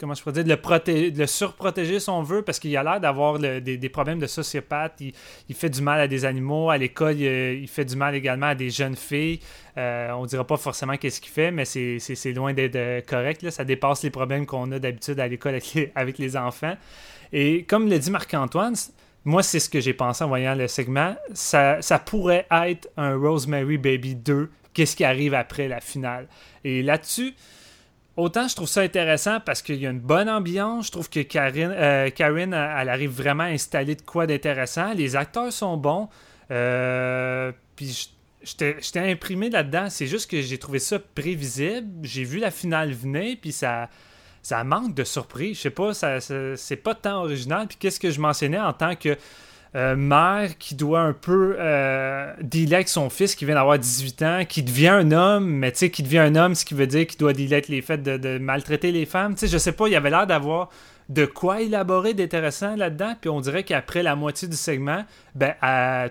[0.00, 3.38] comment je pourrais dire, de le, surprotéger si on veut parce qu'il a l'air d'avoir
[3.38, 5.00] des, problèmes de sociopathe.
[5.48, 6.70] Il, fait du mal à des animaux.
[6.70, 9.40] À l'école, il, il fait du mal également à des jeunes filles.
[9.78, 13.48] Euh, on dira pas forcément qu'est-ce qu'il fait, mais c'est- loin d'être euh, correct.
[13.50, 15.58] Ça dépasse les problèmes qu'on a d'habitude à l'école
[15.94, 16.76] avec les, enfants.
[17.32, 18.74] Et comme le dit Marc-Antoine,
[19.24, 21.14] moi, c'est ce que j'ai pensé en voyant le segment.
[21.34, 24.50] Ça pourrait être un Rosemary Baby 2.
[24.72, 26.26] Qu'est-ce qui arrive après la finale?
[26.64, 27.34] Et là-dessus,
[28.16, 30.86] autant je trouve ça intéressant parce qu'il y a une bonne ambiance.
[30.88, 34.92] Je trouve que Karine, euh, Karine, elle arrive vraiment à installer de quoi d'intéressant.
[34.94, 36.08] Les acteurs sont bons.
[36.50, 38.10] Euh, puis
[38.42, 38.76] j'étais
[39.10, 39.88] imprimé là-dedans.
[39.90, 41.88] C'est juste que j'ai trouvé ça prévisible.
[42.02, 43.88] J'ai vu la finale venir, puis ça,
[44.42, 45.56] ça manque de surprise.
[45.56, 47.66] Je sais pas, ça, ça- c'est pas tant original.
[47.68, 49.16] Puis qu'est-ce que je mentionnais en tant que
[49.76, 52.32] euh, mère qui doit un peu euh,
[52.86, 56.02] son fils qui vient d'avoir 18 ans, qui devient un homme, mais tu sais, qui
[56.02, 59.06] devient un homme, ce qui veut dire qu'il doit dealer les faits de, maltraiter les
[59.06, 59.34] femmes.
[59.34, 60.70] Tu sais, je sais pas, il avait l'air d'avoir
[61.08, 65.04] de quoi élaborer d'intéressant là-dedans, puis on dirait qu'après la moitié du segment,
[65.34, 65.54] ben,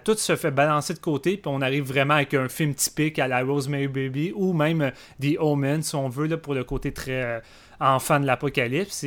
[0.04, 3.28] tout se fait balancer de côté, puis on arrive vraiment avec un film typique à
[3.28, 4.92] la Rosemary Baby, ou même euh,
[5.22, 7.40] The Omen, si on veut, pour le côté très euh,
[7.80, 9.06] enfant de l'apocalypse.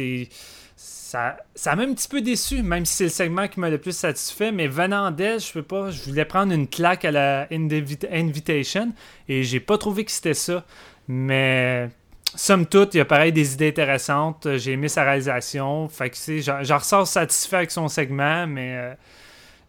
[1.54, 3.94] Ça, m'a un petit peu déçu, même si c'est le segment qui m'a le plus
[3.96, 8.08] satisfait, mais venant d'elle, je peux pas, je voulais prendre une claque à la Invita-
[8.10, 8.92] Invitation,
[9.28, 10.64] et j'ai pas trouvé que c'était ça.
[11.08, 11.90] Mais
[12.34, 14.56] somme toute, il y a pareil des idées intéressantes.
[14.56, 15.88] J'ai aimé sa réalisation.
[15.88, 18.96] Fait que c'est, j'en, j'en ressors satisfait avec son segment, mais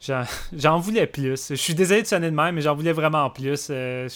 [0.10, 1.50] euh, j'en, voulais plus.
[1.50, 3.68] Je suis désolé de sonner de même, mais j'en voulais vraiment plus.
[3.70, 4.08] Euh,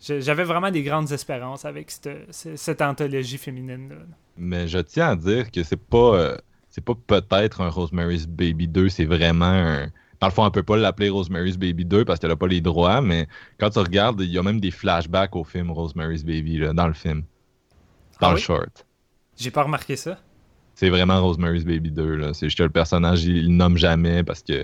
[0.00, 1.92] j'avais vraiment des grandes espérances avec
[2.30, 3.88] cette anthologie féminine.
[3.90, 3.96] là.
[4.36, 6.36] Mais je tiens à dire que c'est pas euh,
[6.76, 9.86] c'est pas peut-être un Rosemary's Baby 2, c'est vraiment un.
[10.20, 12.60] Dans le fond, on peut pas l'appeler Rosemary's Baby 2 parce qu'elle a pas les
[12.60, 13.26] droits, mais
[13.58, 16.86] quand tu regardes, il y a même des flashbacks au film Rosemary's Baby, là, dans
[16.86, 17.22] le film.
[18.20, 18.42] Dans Ah le oui?
[18.42, 18.86] short.
[19.38, 20.18] J'ai pas remarqué ça.
[20.74, 22.34] C'est vraiment Rosemary's Baby 2, là.
[22.34, 24.62] C'est juste que le personnage, il, il nomme jamais parce que.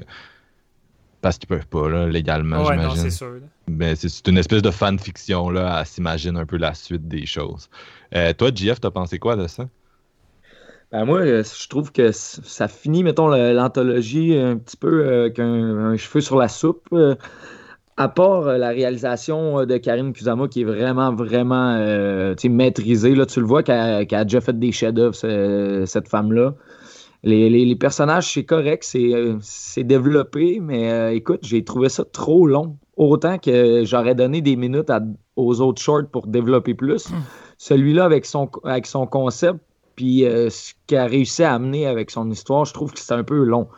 [1.22, 3.02] Parce qu'ils peuvent pas, là, légalement, ouais, non, j'imagine.
[3.04, 3.30] c'est sûr.
[3.32, 3.46] là.
[3.68, 7.24] Mais c'est c'est une espèce de fanfiction, là, à s'imaginer un peu la suite des
[7.24, 7.70] choses.
[8.14, 9.66] Euh, toi, JF, t'as pensé quoi de ça?
[10.92, 15.38] Ben moi, euh, je trouve que ça finit, mettons, l'anthologie un petit peu euh, avec
[15.38, 15.46] un,
[15.92, 16.86] un cheveu sur la soupe.
[16.92, 17.14] euh,
[17.98, 23.14] à part euh, la réalisation euh, de Karine Kusama qui est vraiment, vraiment euh, maîtrisée.
[23.14, 26.54] Là, tu le vois qu'elle a déjà fait des chefs-d'œuvre, ce- cette femme-là.
[27.24, 29.38] Les, les- les personnages, c'est correct, c'est euh,
[29.78, 32.76] développé, mais euh, écoute, j'ai trouvé ça trop long.
[32.96, 35.02] Autant que j'aurais donné des minutes à-
[35.36, 37.14] aux autres shorts pour développer plus.
[37.58, 39.60] Celui-là, avec son, avec son concept,
[39.94, 43.12] puis euh, ce qu'il a réussi à amener avec son histoire, je trouve que c'est
[43.14, 43.68] un peu long.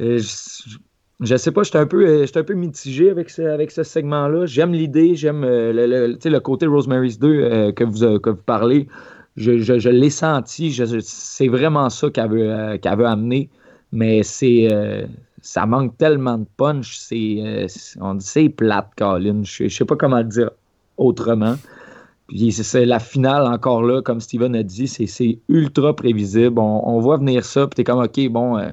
[0.00, 0.76] Euh, je,
[1.20, 3.82] je sais pas, j'étais un peu, euh, j'étais un peu mitigé avec ce, avec ce
[3.82, 4.46] segment-là.
[4.46, 8.88] J'aime l'idée, j'aime le, le- le côté Rosemary's 2 euh, que, vous, que vous parlez.
[9.36, 10.72] Je, je- l'ai senti.
[11.00, 13.48] c'est vraiment ça qu'elle veut, qu'elle veut amener.
[13.92, 14.68] Mais c'est,
[15.40, 16.98] ça manque tellement de punch.
[16.98, 19.42] C'est, c'est- on dit c'est plate, Colin.
[19.44, 20.50] Je, je sais pas comment le dire
[20.98, 21.54] autrement.
[22.50, 26.58] C'est la finale encore là, comme Steven a dit, c'est ultra prévisible.
[26.58, 28.70] On, on voit venir ça, puis t'es comme OK, bon, euh,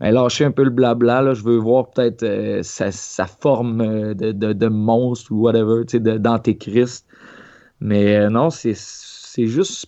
[0.00, 1.20] ben, lâchez un peu le blabla.
[1.20, 6.18] Là, je veux voir peut-être euh, sa, forme euh, de, monstre ou whatever, tu sais,
[6.18, 7.06] d'antéchrist.
[7.80, 8.74] Mais euh, non, c'est
[9.36, 9.86] juste.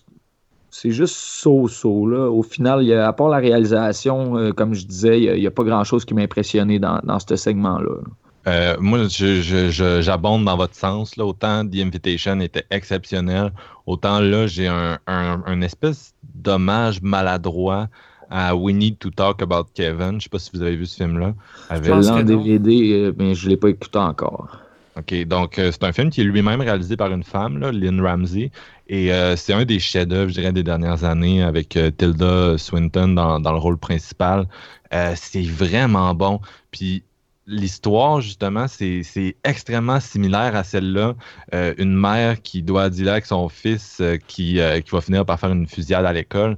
[0.75, 2.07] C'est juste so-so.
[2.07, 2.31] Là.
[2.31, 6.15] Au final, à part la réalisation, comme je disais, il n'y a, pas grand-chose qui
[6.15, 8.01] m'a impressionné dans, dans ce segment-là.
[8.47, 11.17] Euh, moi, je- je- je- j'abonde dans votre sens.
[11.17, 11.25] Là.
[11.25, 13.53] Autant The Invitation était exceptionnel,
[13.87, 17.89] autant là, j'ai un, un- un espèce d'hommage maladroit
[18.31, 20.15] à We Need to Talk About Kevin.
[20.19, 21.35] Je sais pas si vous avez vu ce film-là.
[21.77, 22.23] Je pense en.
[22.25, 24.59] DVD, euh, mais je ne l'ai pas écouté encore.
[24.99, 27.99] OK, donc euh, c'est un film qui est lui-même réalisé par une femme, là, Lynn
[28.01, 28.51] Ramsey,
[28.89, 33.09] et euh, c'est un des chefs-d'œuvre, je dirais, des dernières années avec euh, Tilda Swinton
[33.09, 34.47] dans, dans le rôle principal.
[34.93, 36.41] Euh, c'est vraiment bon.
[36.73, 37.05] Puis
[37.53, 41.15] l'histoire, justement, c'est extrêmement similaire à celle-là.
[41.55, 45.25] Euh, une mère qui doit dealer avec son fils euh, qui, euh, qui, va finir
[45.25, 46.57] par faire une fusillade à l'école.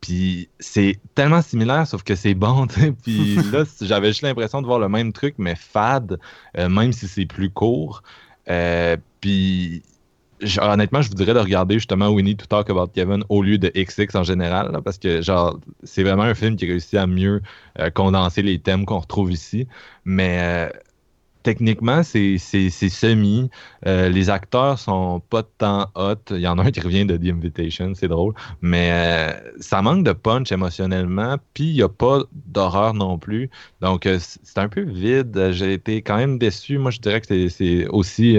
[0.00, 2.66] puis c'est tellement similaire, sauf que c'est bon.
[3.02, 6.18] Puis là, j'avais juste l'impression de voir le même truc, mais fade,
[6.56, 8.02] même si c'est plus court.
[9.20, 9.82] puis
[10.60, 13.58] honnêtement, je vous dirais de regarder justement We Need to Talk About Kevin au lieu
[13.58, 17.42] de XX en général, parce que genre c'est vraiment un film qui réussit à mieux
[17.78, 19.66] euh, condenser les thèmes qu'on retrouve ici.
[20.04, 20.70] Mais euh,
[21.42, 23.50] techniquement, c'est semi.
[23.86, 26.14] Euh, les acteurs sont pas tant hot.
[26.30, 28.34] Il y en a un qui revient de The Invitation, c'est drôle.
[28.62, 31.36] Mais ça manque de punch émotionnellement.
[31.54, 33.50] Puis il n'y a pas d'horreur non plus.
[33.80, 35.50] Donc c'est un peu vide.
[35.52, 36.78] J'ai été quand même déçu.
[36.78, 38.38] Moi, je dirais que c'est aussi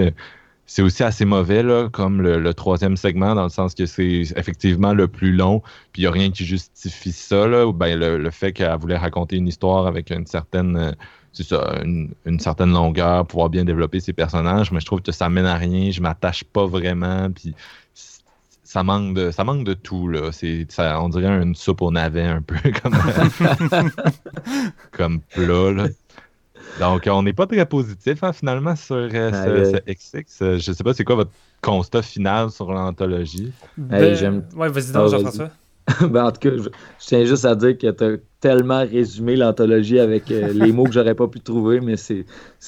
[0.66, 4.94] c'est aussi assez mauvais, là, comme le, troisième segment, dans le sens que c'est effectivement
[4.94, 5.60] le plus long,
[5.92, 8.96] puis il n'y a rien qui justifie ça, là, ou ben, le, fait qu'elle voulait
[8.96, 10.92] raconter une histoire avec une certaine, euh,
[11.32, 15.28] c'est ça, une, certaine longueur, pouvoir bien développer ses personnages, mais je trouve que ça
[15.28, 17.54] mène à rien, je m'attache pas vraiment, puis
[18.72, 20.30] ça manque de ça manque de tout là
[20.98, 22.96] on dirait une soupe au navet un peu comme
[24.92, 25.88] comme plat là.
[26.80, 30.42] Donc, on n'est pas très positif hein, finalement sur euh, ce, XX.
[30.42, 33.52] Euh, je ne sais pas, c'est quoi votre constat final sur l'anthologie?
[33.76, 35.50] Ben, ouais, vas-y donc, ah, Jean-François.
[36.08, 36.68] ben, en tout cas, je,
[36.98, 40.92] tiens juste à dire que tu as tellement résumé l'anthologie avec euh, les mots que
[40.92, 42.24] j'aurais pas pu trouver, mais c'est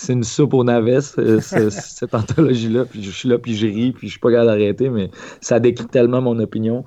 [0.08, 1.00] une soupe au navet,
[1.40, 2.84] cette anthologie-là.
[2.84, 5.60] Puis je suis là, puis je ris, puis je suis pas capable d'arrêter, mais ça
[5.60, 6.84] décrit tellement mon opinion.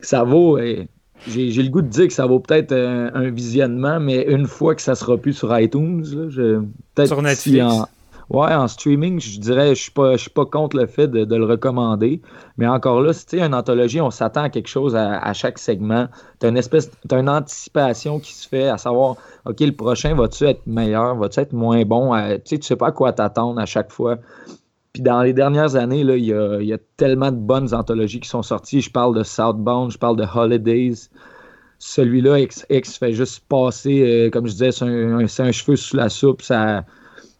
[0.00, 0.58] Ça vaut,
[1.26, 4.82] j'ai le goût de dire que ça vaut peut-être un, visionnement, mais une fois que
[4.82, 6.04] ça sera plus sur iTunes,
[6.94, 7.64] peut-être sur Netflix.
[7.64, 7.86] en,
[8.30, 11.44] ouais, en streaming, je dirais, je suis pas, suis pas contre le fait de, le
[11.44, 12.20] recommander.
[12.56, 16.08] Mais encore là, si tu une anthologie, on s'attend à quelque chose à, chaque segment.
[16.40, 20.14] Tu as une espèce, as une anticipation qui se fait à savoir, OK, le prochain
[20.14, 22.14] va-tu être meilleur, va-tu être moins bon?
[22.16, 24.18] tu sais, tu sais pas à quoi t'attendre à chaque fois.
[24.96, 28.80] Puis dans les dernières années, il, y a, tellement de bonnes anthologies qui sont sorties.
[28.80, 31.10] Je parle de Southbound, je parle de Holidays.
[31.78, 36.40] Celui-là, X, fait juste passer, euh, comme je disais, c'est un, cheveu sous la soupe.
[36.40, 36.86] Ça,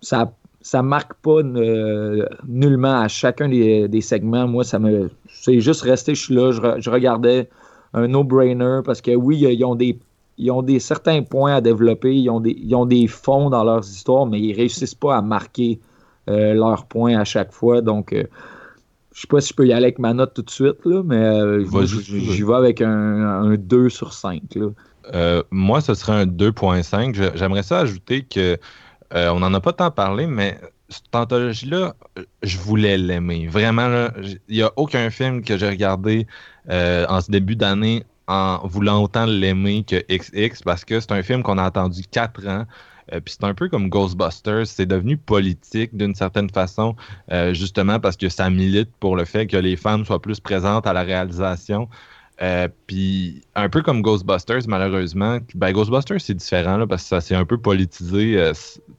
[0.03, 4.47] ça, ça marque pas nullement à chacun des, segments.
[4.47, 5.09] Moi, ça me.
[5.31, 7.49] C'est juste resté, je suis là, je, regardais
[7.95, 9.99] un no-brainer parce que oui, ils ont des.
[10.37, 13.65] Ils ont des certains points à développer, ils ont des, ils ont des fonds dans
[13.65, 15.96] leurs histoires, mais ils réussissent pas à marquer euh,
[16.27, 17.81] leurs points à chaque fois.
[17.81, 18.25] Donc, euh,
[19.15, 21.03] je sais pas si je peux y aller avec ma note tout de suite, là,
[21.05, 24.43] mais euh, j'y vais avec un, 2 sur 5.
[25.51, 27.37] moi, ce serait un 2.5.
[27.37, 28.59] J'aimerais ça ajouter que
[29.13, 30.59] on n'en a pas tant parlé, mais
[30.89, 31.95] cette anthologie-là,
[32.43, 33.47] je voulais l'aimer.
[33.49, 34.09] Vraiment,
[34.49, 36.27] il n'y a aucun film que j'ai regardé
[36.69, 41.43] en ce début d'année en voulant autant l'aimer que XX parce que c'est un film
[41.43, 42.65] qu'on a attendu 4 ans.
[43.13, 46.97] Euh, puis c'est un peu comme Ghostbusters, c'est devenu politique d'une certaine façon,
[47.31, 50.87] euh, justement parce que ça milite pour le fait que les femmes soient plus présentes
[50.87, 51.89] à la réalisation.
[52.43, 57.21] Euh, puis un peu comme Ghostbusters, malheureusement, ben Ghostbusters c'est différent là, parce que ça
[57.21, 58.53] s'est un peu politisé.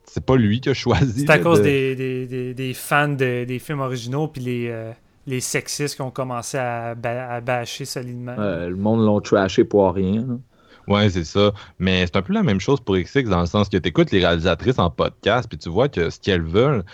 [0.06, 1.22] c'est pas lui qui a choisi.
[1.22, 4.92] C'est à cause des, des, des, fans des films originaux puis les,
[5.28, 8.36] les sexistes qui ont commencé à, à bâcher solidement.
[8.38, 10.40] le monde l'ont trashé pour rien.
[10.88, 11.52] Ouais, c'est ça.
[11.80, 14.12] Mais c'est un peu la même chose pour XX dans le sens que tu écoutes
[14.12, 16.86] les réalisatrices en podcast, puis tu vois que ce qu'elles veulent,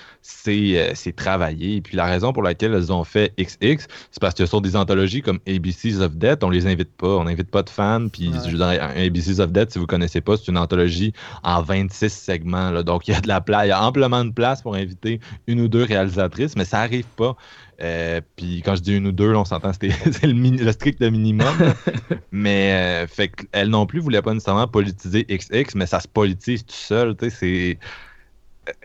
[0.48, 1.80] euh, c'est travailler.
[1.82, 5.22] Puis la raison pour laquelle elles ont fait XX, c'est parce que sur des anthologies
[5.22, 7.08] comme ABCs of Death, on les invite pas.
[7.08, 8.08] On n'invite pas de fans.
[8.12, 11.14] Puis ABCs of Death, si vous connaissez pas, c'est une anthologie
[11.44, 12.72] en 26 segments.
[12.72, 12.82] Là.
[12.82, 15.20] Donc il y a de la place, il y a amplement de place pour inviter
[15.46, 17.36] une ou deux réalisatrices, mais ça arrive pas.
[17.84, 19.88] Euh, puis quand je dis une ou deux, on s'entend, c'était
[20.24, 21.54] le, le, strict minimum.
[22.32, 26.66] mais euh, fait qu'elle non plus voulait pas nécessairement politiser XX, mais ça se politise
[26.66, 27.16] tout seul.
[27.30, 27.78] C'est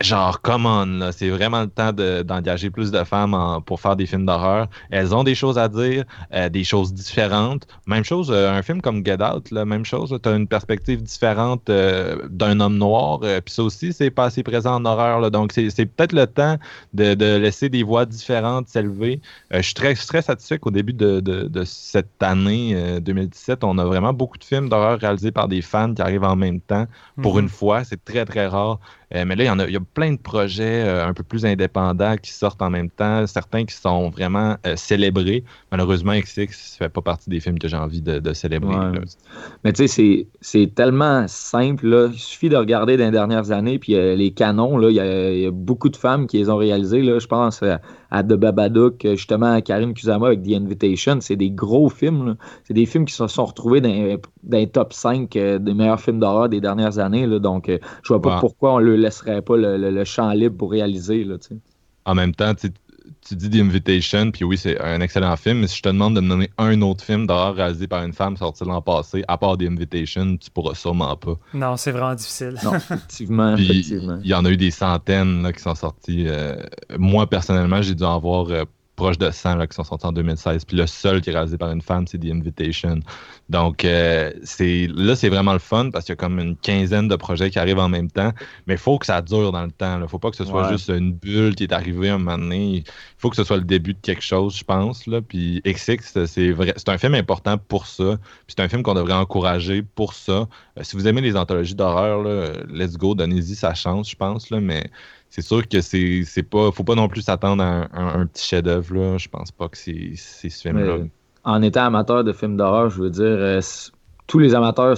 [0.01, 4.05] genre, come on, là, c'est vraiment le temps d'engager plus de femmes pour faire des
[4.05, 4.67] films d'horreur.
[4.91, 6.03] Elles ont des choses à dire,
[6.33, 7.67] euh, des choses différentes.
[7.87, 11.01] Même chose, euh, un film comme Get Out, là, même chose, tu as une perspective
[11.01, 13.19] différente euh, d'un homme noir.
[13.19, 15.21] Puis ça aussi, c'est pas assez présent en horreur.
[15.21, 16.57] Là, donc, c'est peut-être le temps
[16.93, 19.21] de, laisser des voix différentes s'élever.
[19.51, 24.13] je suis très, très satisfait qu'au début de, de, cette année 2017, on a vraiment
[24.13, 26.85] beaucoup de films d'horreur réalisés par des fans qui arrivent en même temps.
[27.21, 27.41] Pour mm-hmm.
[27.41, 28.79] une fois, c'est très, très rare.
[29.15, 31.13] Euh, mais là, il y, en a, il y a plein de projets euh, un
[31.13, 35.43] peu plus indépendants qui sortent en même temps, certains qui sont vraiment euh, célébrés.
[35.71, 38.75] Malheureusement, XX ne fait pas partie des films que j'ai envie de, célébrer.
[39.63, 41.87] Mais tu sais, c'est tellement simple.
[41.87, 42.09] Là.
[42.13, 44.95] Il suffit de regarder dans les dernières années, puis les canons, là, il,
[45.41, 47.01] y a, beaucoup de femmes qui les ont réalisés.
[47.01, 47.17] Là.
[47.19, 51.19] Je pense à The Babadook, justement à Karim Kusama avec The Invitation.
[51.21, 52.35] C'est des gros films.
[52.63, 56.49] C'est des films qui se sont retrouvés dans, les top 5 des meilleurs films d'horreur
[56.49, 57.27] des dernières années.
[57.27, 57.39] Là.
[57.39, 61.23] Donc, je vois pas pourquoi on ne le laisserait pas le, champ libre pour réaliser.
[61.23, 61.35] Là,
[62.05, 62.53] en même temps,
[63.29, 66.15] tu dis The Invitation, puis oui, c'est un excellent film, mais si je te demande
[66.15, 69.37] de me nommer un autre film d'horreur réalisé par une femme sorti l'an passé, à
[69.37, 71.35] part The Invitation, tu pourras sûrement pas.
[71.53, 72.55] Non, c'est vraiment difficile.
[72.63, 72.73] Non,
[73.55, 73.55] effectivement,
[74.23, 76.25] Il y en a eu des centaines là, qui sont sortis.
[76.27, 76.55] Euh,
[76.97, 78.65] moi, personnellement, j'ai dû en voir euh,
[78.99, 80.65] proche de 100 là, qui sont sortis en 2016.
[80.65, 82.99] Puis le seul qui est réalisé par une femme, c'est The Invitation.
[83.47, 87.07] Donc euh, c'est là, c'est vraiment le fun parce qu'il y a comme une quinzaine
[87.07, 88.33] de projets qui arrivent en même temps.
[88.67, 89.95] Mais il faut que ça dure dans le temps.
[89.97, 92.37] Il ne faut pas que ce soit juste une bulle qui est arrivée un moment
[92.37, 92.75] donné.
[92.77, 92.83] Il
[93.17, 95.07] faut que ce soit le début de quelque chose, je pense.
[95.07, 95.21] Là.
[95.21, 96.73] Puis XX, c'est vrai.
[96.75, 98.17] C'est un film important pour ça.
[98.45, 100.47] Puis c'est un film qu'on devrait encourager pour ça.
[100.77, 102.23] Euh, si vous aimez les anthologies d'horreur,
[102.67, 104.49] let's go, donnez-y sa chance, je pense.
[104.49, 104.89] Là, mais
[105.29, 106.71] c'est sûr que c'est, c'est pas.
[106.71, 109.17] Faut pas non plus s'attendre à un, petit chef-d'œuvre.
[109.17, 110.97] Je pense pas que c'est, ce film-là.
[111.43, 113.61] En étant amateur de films d'horreur, je veux dire, euh,
[114.27, 114.97] tous les amateurs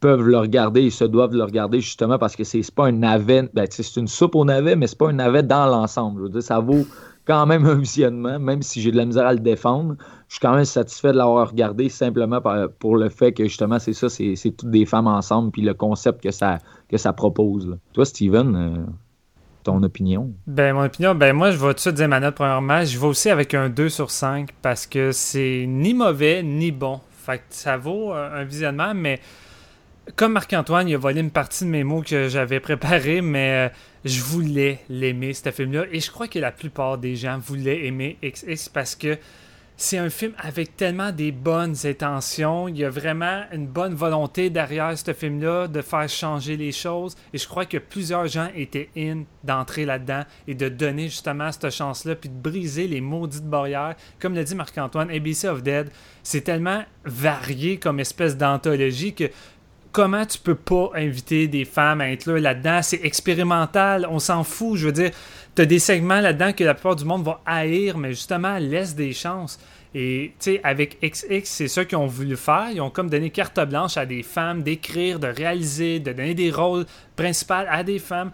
[0.00, 2.92] peuvent le regarder, ils se doivent le regarder justement parce que c'est, c'est pas un
[2.92, 3.48] navet.
[3.52, 6.20] Ben, c'est une soupe au navet, mais c'est pas un navet dans l'ensemble.
[6.20, 6.86] Je veux dire, ça vaut
[7.26, 9.96] quand même un visionnement, même si j'ai de la misère à le défendre.
[10.28, 12.40] Je suis quand même satisfait de l'avoir regardé simplement
[12.78, 15.74] pour le fait que justement, c'est ça, c'est, c'est toutes des femmes ensemble, puis le
[15.74, 16.58] concept que ça,
[16.88, 17.76] que ça propose.
[17.92, 18.92] Toi, Steven, euh,
[19.82, 20.32] opinion?
[20.46, 22.84] Ben, mon opinion, ben moi, je vais tout de suite dire ma note premièrement.
[22.84, 27.00] Je vais aussi avec un 2 sur 5 parce que c'est ni mauvais ni bon.
[27.24, 29.20] Fait que ça vaut un visionnement, mais
[30.16, 33.74] comme Marc-Antoine, il a volé une partie de mes mots que j'avais préparés, mais euh,
[34.04, 35.84] je voulais l'aimer, ce film-là.
[35.92, 39.18] Et je crois que la plupart des gens voulaient aimer XX parce que
[39.80, 42.66] c'est un film avec tellement des bonnes intentions.
[42.66, 47.14] Il y a vraiment une bonne volonté derrière ce film-là de faire changer les choses.
[47.32, 51.70] Et je crois que plusieurs gens étaient in d'entrer là-dedans et de donner justement cette
[51.70, 53.94] chance-là, puis de briser les maudites barrières.
[54.18, 55.90] Comme l'a dit Marc-Antoine, ABC of Dead,
[56.24, 59.30] c'est tellement varié comme espèce d'anthologie que
[59.98, 62.82] comment tu peux pas inviter des femmes à être là là-dedans?
[62.82, 64.76] C'est expérimental, on s'en fout.
[64.76, 65.10] Je veux dire,
[65.56, 68.94] tu as des segments là-dedans que la plupart du monde va haïr, mais justement, laisse
[68.94, 69.58] des chances.
[69.96, 72.68] Et tu sais, avec XX, c'est ça qu'ils ont voulu faire.
[72.72, 76.52] Ils ont comme donné carte blanche à des femmes d'écrire, de réaliser, de donner des
[76.52, 76.86] rôles
[77.16, 78.30] principaux à des femmes.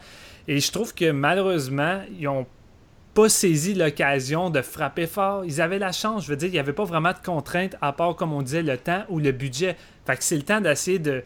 [0.46, 2.46] Et je trouve que malheureusement, ils ont
[3.14, 5.46] pas saisi l'occasion de frapper fort.
[5.46, 7.94] Ils avaient la chance, je veux dire, il n'y avait pas vraiment de contraintes à
[7.94, 9.76] part, comme on disait, le temps ou le budget.
[10.04, 11.22] Fait que c'est le temps d'essayer de,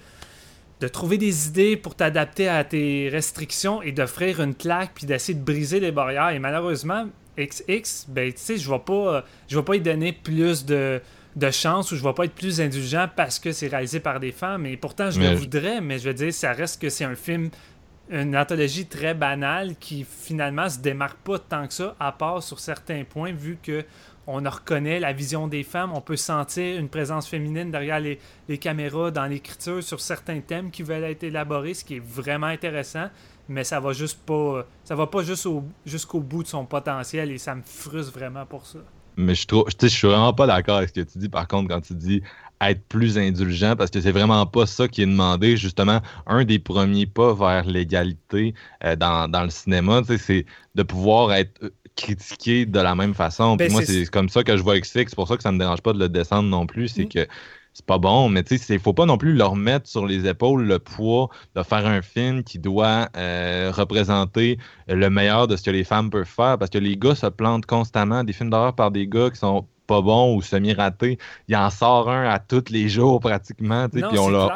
[0.81, 5.39] de trouver des idées pour t'adapter à tes restrictions et d'offrir une claque puis d'essayer
[5.39, 6.31] de briser les barrières.
[6.31, 7.07] Et malheureusement,
[7.37, 11.01] XX, ben, tu sais, je vais pas, je vais pas y donner plus de,
[11.37, 14.33] de chance ou je vais pas être plus indulgent parce que c'est réalisé par des
[14.33, 14.67] femmes.
[14.67, 17.51] Et pourtant, je le voudrais, mais je veux dire, ça reste que c'est un film,
[18.11, 22.59] une anthologie très banale qui finalement se démarque pas tant que ça, à part sur
[22.59, 23.85] certains points, vu que
[24.29, 29.11] on reconnaît la vision des femmes, on peut sentir une présence féminine derrière les, caméras,
[29.11, 33.07] dans l'écriture, sur certains thèmes qui veulent être élaborés, ce qui est vraiment intéressant,
[33.49, 35.49] mais ça va juste pas ça va pas juste
[35.87, 38.81] jusqu'au bout de son potentiel et ça me frustre vraiment pour ça.
[39.17, 41.69] Mais je trouve je suis vraiment pas d'accord avec ce que tu dis par contre
[41.69, 42.23] quand tu dis
[42.61, 45.57] être plus indulgent parce que c'est vraiment pas ça qui est demandé.
[45.57, 48.55] Justement, un des premiers pas vers l'égalité
[48.85, 53.57] euh, dans, dans, le cinéma, c'est de pouvoir être critiquer de la même façon.
[53.57, 54.93] Puis ben, moi, c'est comme ça que je vois XX.
[55.09, 56.89] C'est pour ça que ça me dérange pas de le descendre non plus.
[56.89, 57.09] C'est mm.
[57.09, 57.27] que
[57.75, 60.27] c'est pas bon, mais tu sais, il faut pas non plus leur mettre sur les
[60.27, 65.63] épaules le poids de faire un film qui doit euh, représenter le meilleur de ce
[65.63, 68.25] que les femmes peuvent faire parce que les gars se plantent constamment.
[68.25, 71.19] Des films d'horreur par des gars qui sont pas bons ou semi-ratés.
[71.47, 73.89] Il en sort un à tous les jours pratiquement.
[73.89, 74.53] Puis on l'a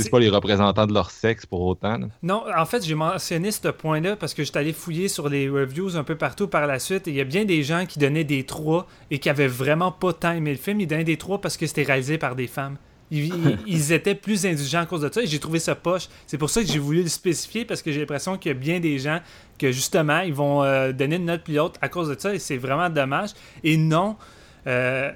[0.00, 1.98] c'est pas les représentants de leur sexe pour autant.
[2.22, 5.96] Non, en fait, j'ai mentionné ce point-là parce que j'étais allé fouiller sur les reviews
[5.96, 8.24] un peu partout par la suite et il y a bien des gens qui donnaient
[8.24, 10.80] des 3 et qui avaient vraiment pas tant aimé le film.
[10.80, 12.76] Ils donnaient des 3 parce que c'était réalisé par des femmes.
[13.10, 16.08] Ils, étaient plus indulgents à cause de ça et j'ai trouvé ça poche.
[16.26, 18.58] C'est pour ça que j'ai voulu le spécifier parce que j'ai l'impression qu'il y a
[18.58, 19.20] bien des gens
[19.58, 22.38] que justement ils vont euh, donner une note plus haute à cause de ça et
[22.38, 23.30] c'est vraiment dommage.
[23.64, 24.16] Et non,
[24.66, 25.10] euh,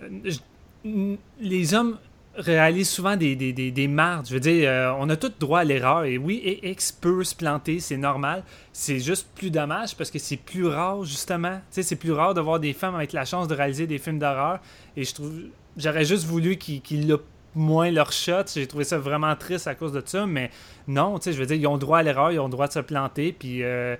[1.40, 1.98] les hommes
[2.36, 4.26] réalise souvent des, des, des, mardes.
[4.28, 6.04] Je veux dire, euh, on a tout droit à l'erreur.
[6.04, 8.42] Et oui, X peut se planter, c'est normal.
[8.72, 11.56] C'est juste plus dommage parce que c'est plus rare, justement.
[11.70, 13.98] Tu sais, c'est plus rare de voir des femmes avec la chance de réaliser des
[13.98, 14.60] films d'horreur.
[14.96, 15.32] Et je trouve.
[15.76, 16.96] J'aurais juste voulu qu'ils qu
[17.56, 18.44] moins leur shot.
[18.52, 20.26] J'ai trouvé ça vraiment triste à cause de ça.
[20.26, 20.50] Mais
[20.88, 22.72] non, tu sais, je veux dire, ils ont droit à l'erreur, ils ont droit de
[22.72, 23.32] se planter.
[23.32, 23.62] Puis.
[23.62, 23.96] Euh,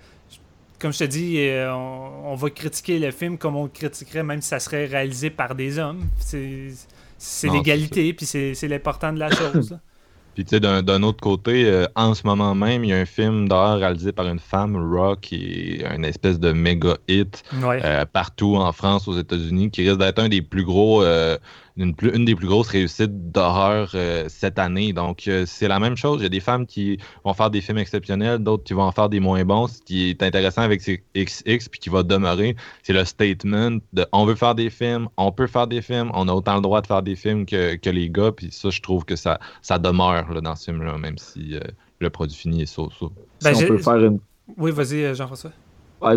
[0.81, 4.25] comme je te dis, euh, on, on, va critiquer le film comme on le critiquerait
[4.25, 6.03] même si ça serait réalisé par des hommes.
[6.19, 6.73] C'est
[7.19, 9.79] c'est l'égalité, puis c'est l'important de la chose.
[10.35, 13.05] Puis, tu sais, d'un autre côté, euh, en ce moment même, il y a un
[13.05, 18.05] film d'horreur réalisé par une femme, Rock, qui est une espèce de méga hit euh,
[18.05, 21.39] partout en France, aux États-Unis, qui risque d'être un des plus gros, euh,
[21.77, 24.93] une, une, des plus grosses réussites d'horreur euh, cette année.
[24.93, 26.21] Donc, euh, c'est la même chose.
[26.21, 28.93] Il y a des femmes qui vont faire des films exceptionnels, d'autres qui vont en
[28.93, 29.67] faire des moins bons.
[29.67, 34.07] Ce qui est intéressant avec ces XX, puis qui va demeurer, c'est le statement de
[34.13, 36.81] on veut faire des films, on peut faire des films, on a autant le droit
[36.81, 38.31] de faire des films que, que les gars.
[38.31, 41.61] Puis ça, je trouve que ça, ça demeure là, dans ce film-là, même si euh,
[41.99, 43.13] le produit fini est so-so.
[43.43, 44.21] Ben, si on peut faire une...
[44.57, 45.51] Oui, vas-y, Jean-François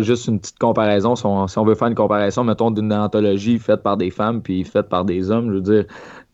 [0.00, 1.16] juste une petite comparaison.
[1.16, 4.88] Si on, veut faire une comparaison, mettons, d'une anthologie faite par des femmes puis faite
[4.88, 5.84] par des hommes, je veux dire,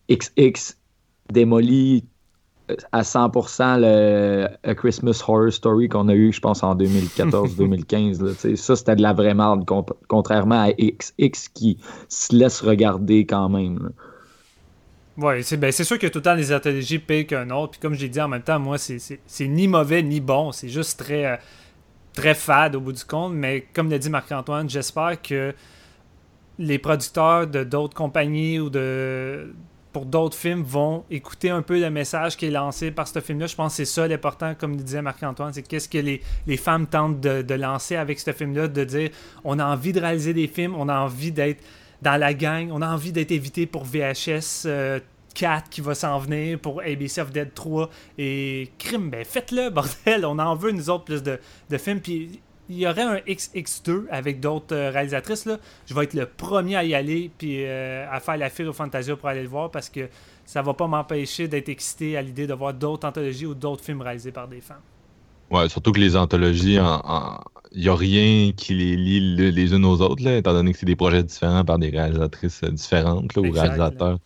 [0.09, 0.77] XX
[1.31, 2.05] démolit
[2.69, 8.55] euh, à 100% le A Christmas Horror Story qu'on a eu, je pense, en 2014-2015.
[8.55, 9.65] ça, c'était de la vraie merde,
[10.07, 11.77] contrairement à XX qui
[12.09, 13.91] se laisse regarder quand même.
[15.17, 17.71] Oui, c'est ben, sûr que tout le temps les anthologies payent qu'un autre.
[17.71, 20.51] Puis comme je l'ai dit en même temps, moi, c'est ni mauvais ni bon.
[20.51, 21.25] C'est juste très.
[21.25, 21.37] Euh,
[22.15, 25.53] très fade au bout du compte, mais comme l'a dit Marc-Antoine, j'espère que
[26.57, 29.53] les producteurs de d'autres compagnies ou de
[29.91, 33.47] pour d'autres films vont écouter un peu le message qui est lancé par ce film-là.
[33.47, 37.21] Je pense que c'est ça l'important, comme disait Marc-Antoine, c'est qu'est-ce que les, femmes tentent
[37.21, 39.09] de, de lancer avec ce film-là, de dire
[39.45, 41.63] on a envie de réaliser des films, on a envie d'être
[42.01, 44.99] dans la gang, on a envie d'être évité pour VHS euh,
[45.35, 50.25] 4 qui va s'en venir pour ABC of Dead 3 et Crime, ben faites-le, bordel,
[50.25, 51.99] on en veut nous autres plus de, de films.
[51.99, 55.45] Puis il y aurait un XX2 avec d'autres euh, réalisatrices.
[55.45, 55.57] Là.
[55.85, 58.73] Je vais être le premier à y aller puis euh, à faire la file au
[58.73, 60.09] Fantasia pour aller le voir parce que
[60.45, 64.01] ça va pas m'empêcher d'être excité à l'idée de voir d'autres anthologies ou d'autres films
[64.01, 64.81] réalisés par des femmes.
[65.51, 66.79] Ouais, surtout que les anthologies,
[67.71, 70.79] il n'y a rien qui les lie les unes aux autres, là, étant donné que
[70.79, 74.17] c'est des projets différents par des réalisatrices différentes ou réalisateurs.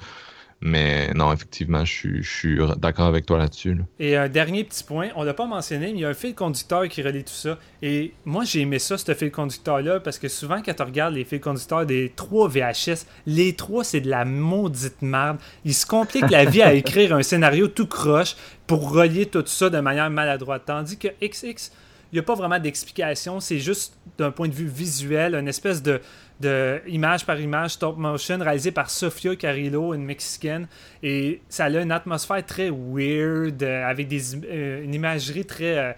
[0.62, 3.78] Mais non, effectivement, je suis, d'accord avec toi là-dessus.
[3.98, 6.36] Et un dernier petit point, on l'a pas mentionné, mais il y a un fil
[6.36, 7.58] conducteur qui relie tout ça.
[7.82, 11.24] Et moi, j'ai aimé ça, ce fil conducteur-là, parce que souvent, quand tu regardes les
[11.24, 15.38] fils conducteurs des trois VHS, les trois, c'est de la maudite merde.
[15.64, 18.36] Ils se compliquent la vie à écrire un scénario tout croche
[18.68, 20.64] pour relier tout ça de manière maladroite.
[20.66, 21.72] Tandis que XX,
[22.12, 25.82] il n'y a pas vraiment d'explication, c'est juste d'un point de vue visuel, une espèce
[25.84, 26.02] de
[26.40, 30.68] de image par image, stop motion, réalisé par Sofia Carillo, une mexicaine.
[31.04, 35.94] Et ça a une atmosphère très weird, euh, avec des, euh, une imagerie très, euh,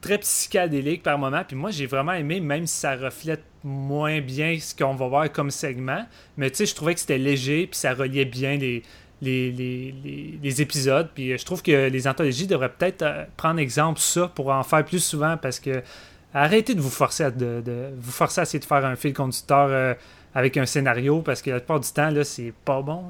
[0.00, 1.42] très psychédélique par moment.
[1.46, 5.32] Puis moi, j'ai vraiment aimé, même si ça reflète moins bien ce qu'on va voir
[5.32, 6.04] comme segment.
[6.36, 8.82] Mais tu sais, je trouvais que c'était léger, puis ça reliait bien les,
[9.20, 11.08] les, les, les, épisodes.
[11.14, 13.04] Puis je trouve que les anthologies devraient peut-être
[13.36, 15.82] prendre exemple ça pour en faire plus souvent parce que
[16.34, 17.62] arrêtez de vous forcer à, de,
[17.98, 19.94] vous forcer à essayer de faire un fil conducteur euh,
[20.34, 23.04] avec un scénario parce que la plupart du temps, là, c'est pas bon.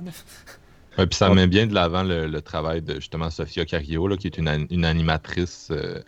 [0.96, 4.66] puis ça met bien de l'avant le, travail de justement Sofia Cario, qui est une,
[4.70, 5.68] une animatrice.
[5.70, 6.00] Euh,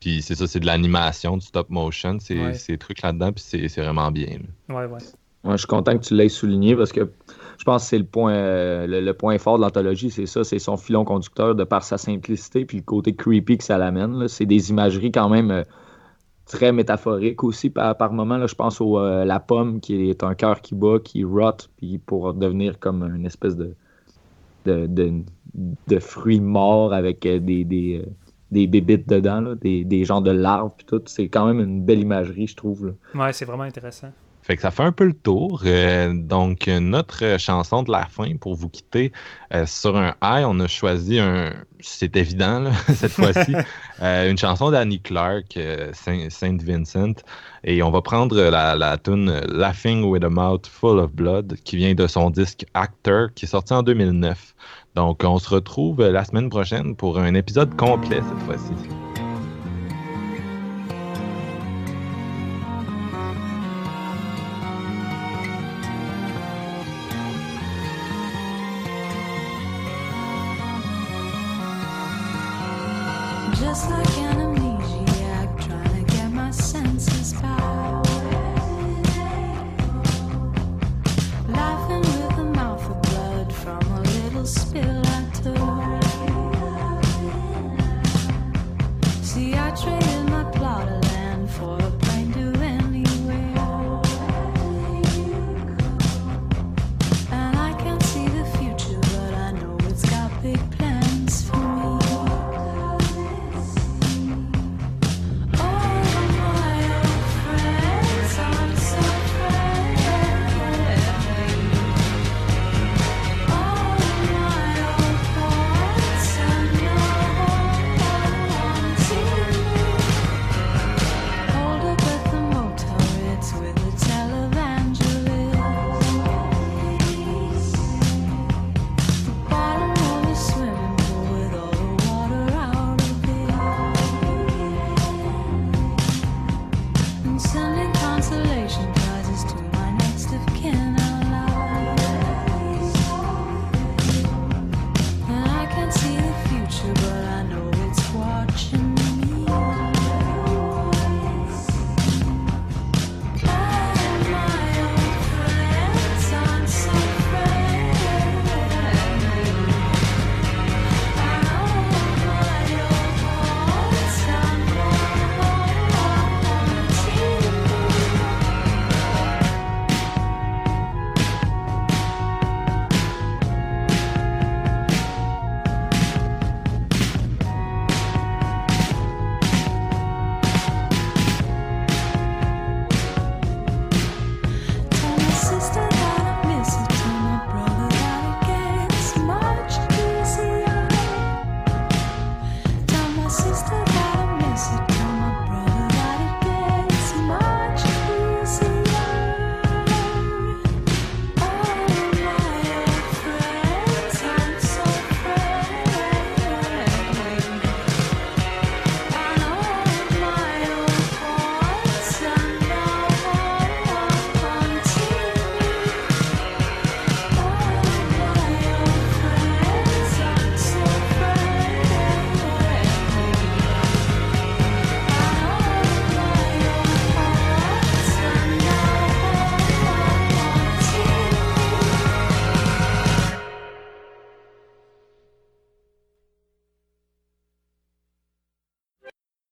[0.00, 3.82] puis c'est ça, c'est de l'animation, du stop motion, c'est ces trucs là-dedans, puis c'est
[3.82, 4.38] vraiment bien.
[4.70, 4.98] Ouais, ouais.
[5.44, 7.10] je suis content que tu l'aies souligné parce que
[7.60, 10.58] je pense que c'est le point, euh, le, point fort de l'anthologie, c'est ça, c'est
[10.58, 14.28] son filon conducteur de par sa simplicité puis le côté creepy que ça l'amène.
[14.28, 15.64] C'est des imageries quand même
[16.46, 18.46] très métaphorique aussi par, par moment.
[18.46, 21.98] Je pense au euh, la pomme qui est un cœur qui bat, qui rot, puis
[21.98, 23.74] pour devenir comme une espèce de,
[26.00, 31.02] fruit mort avec euh, des, des, euh, bébites dedans, des genres de larves, puis tout.
[31.06, 32.86] C'est quand même une belle imagerie, je trouve.
[32.86, 32.92] Là.
[33.14, 34.08] Ouais, c'est vraiment intéressant.
[34.50, 35.62] Fait que ça fait un peu le tour.
[35.64, 39.12] Euh, donc, notre chanson de la fin pour vous quitter
[39.54, 41.52] euh, sur un high, on a choisi un.
[41.78, 43.54] C'est évident, là, cette fois-ci.
[44.02, 45.58] Euh, une chanson d'Annie Clark,
[45.92, 47.12] Saint Vincent.
[47.64, 51.76] Et on va prendre la, la tune Laughing with a Mouth Full of Blood, qui
[51.76, 54.54] vient de son disque Actor, qui est sorti en 2009.
[54.94, 59.09] Donc, on se retrouve la semaine prochaine pour un épisode complet cette fois-ci.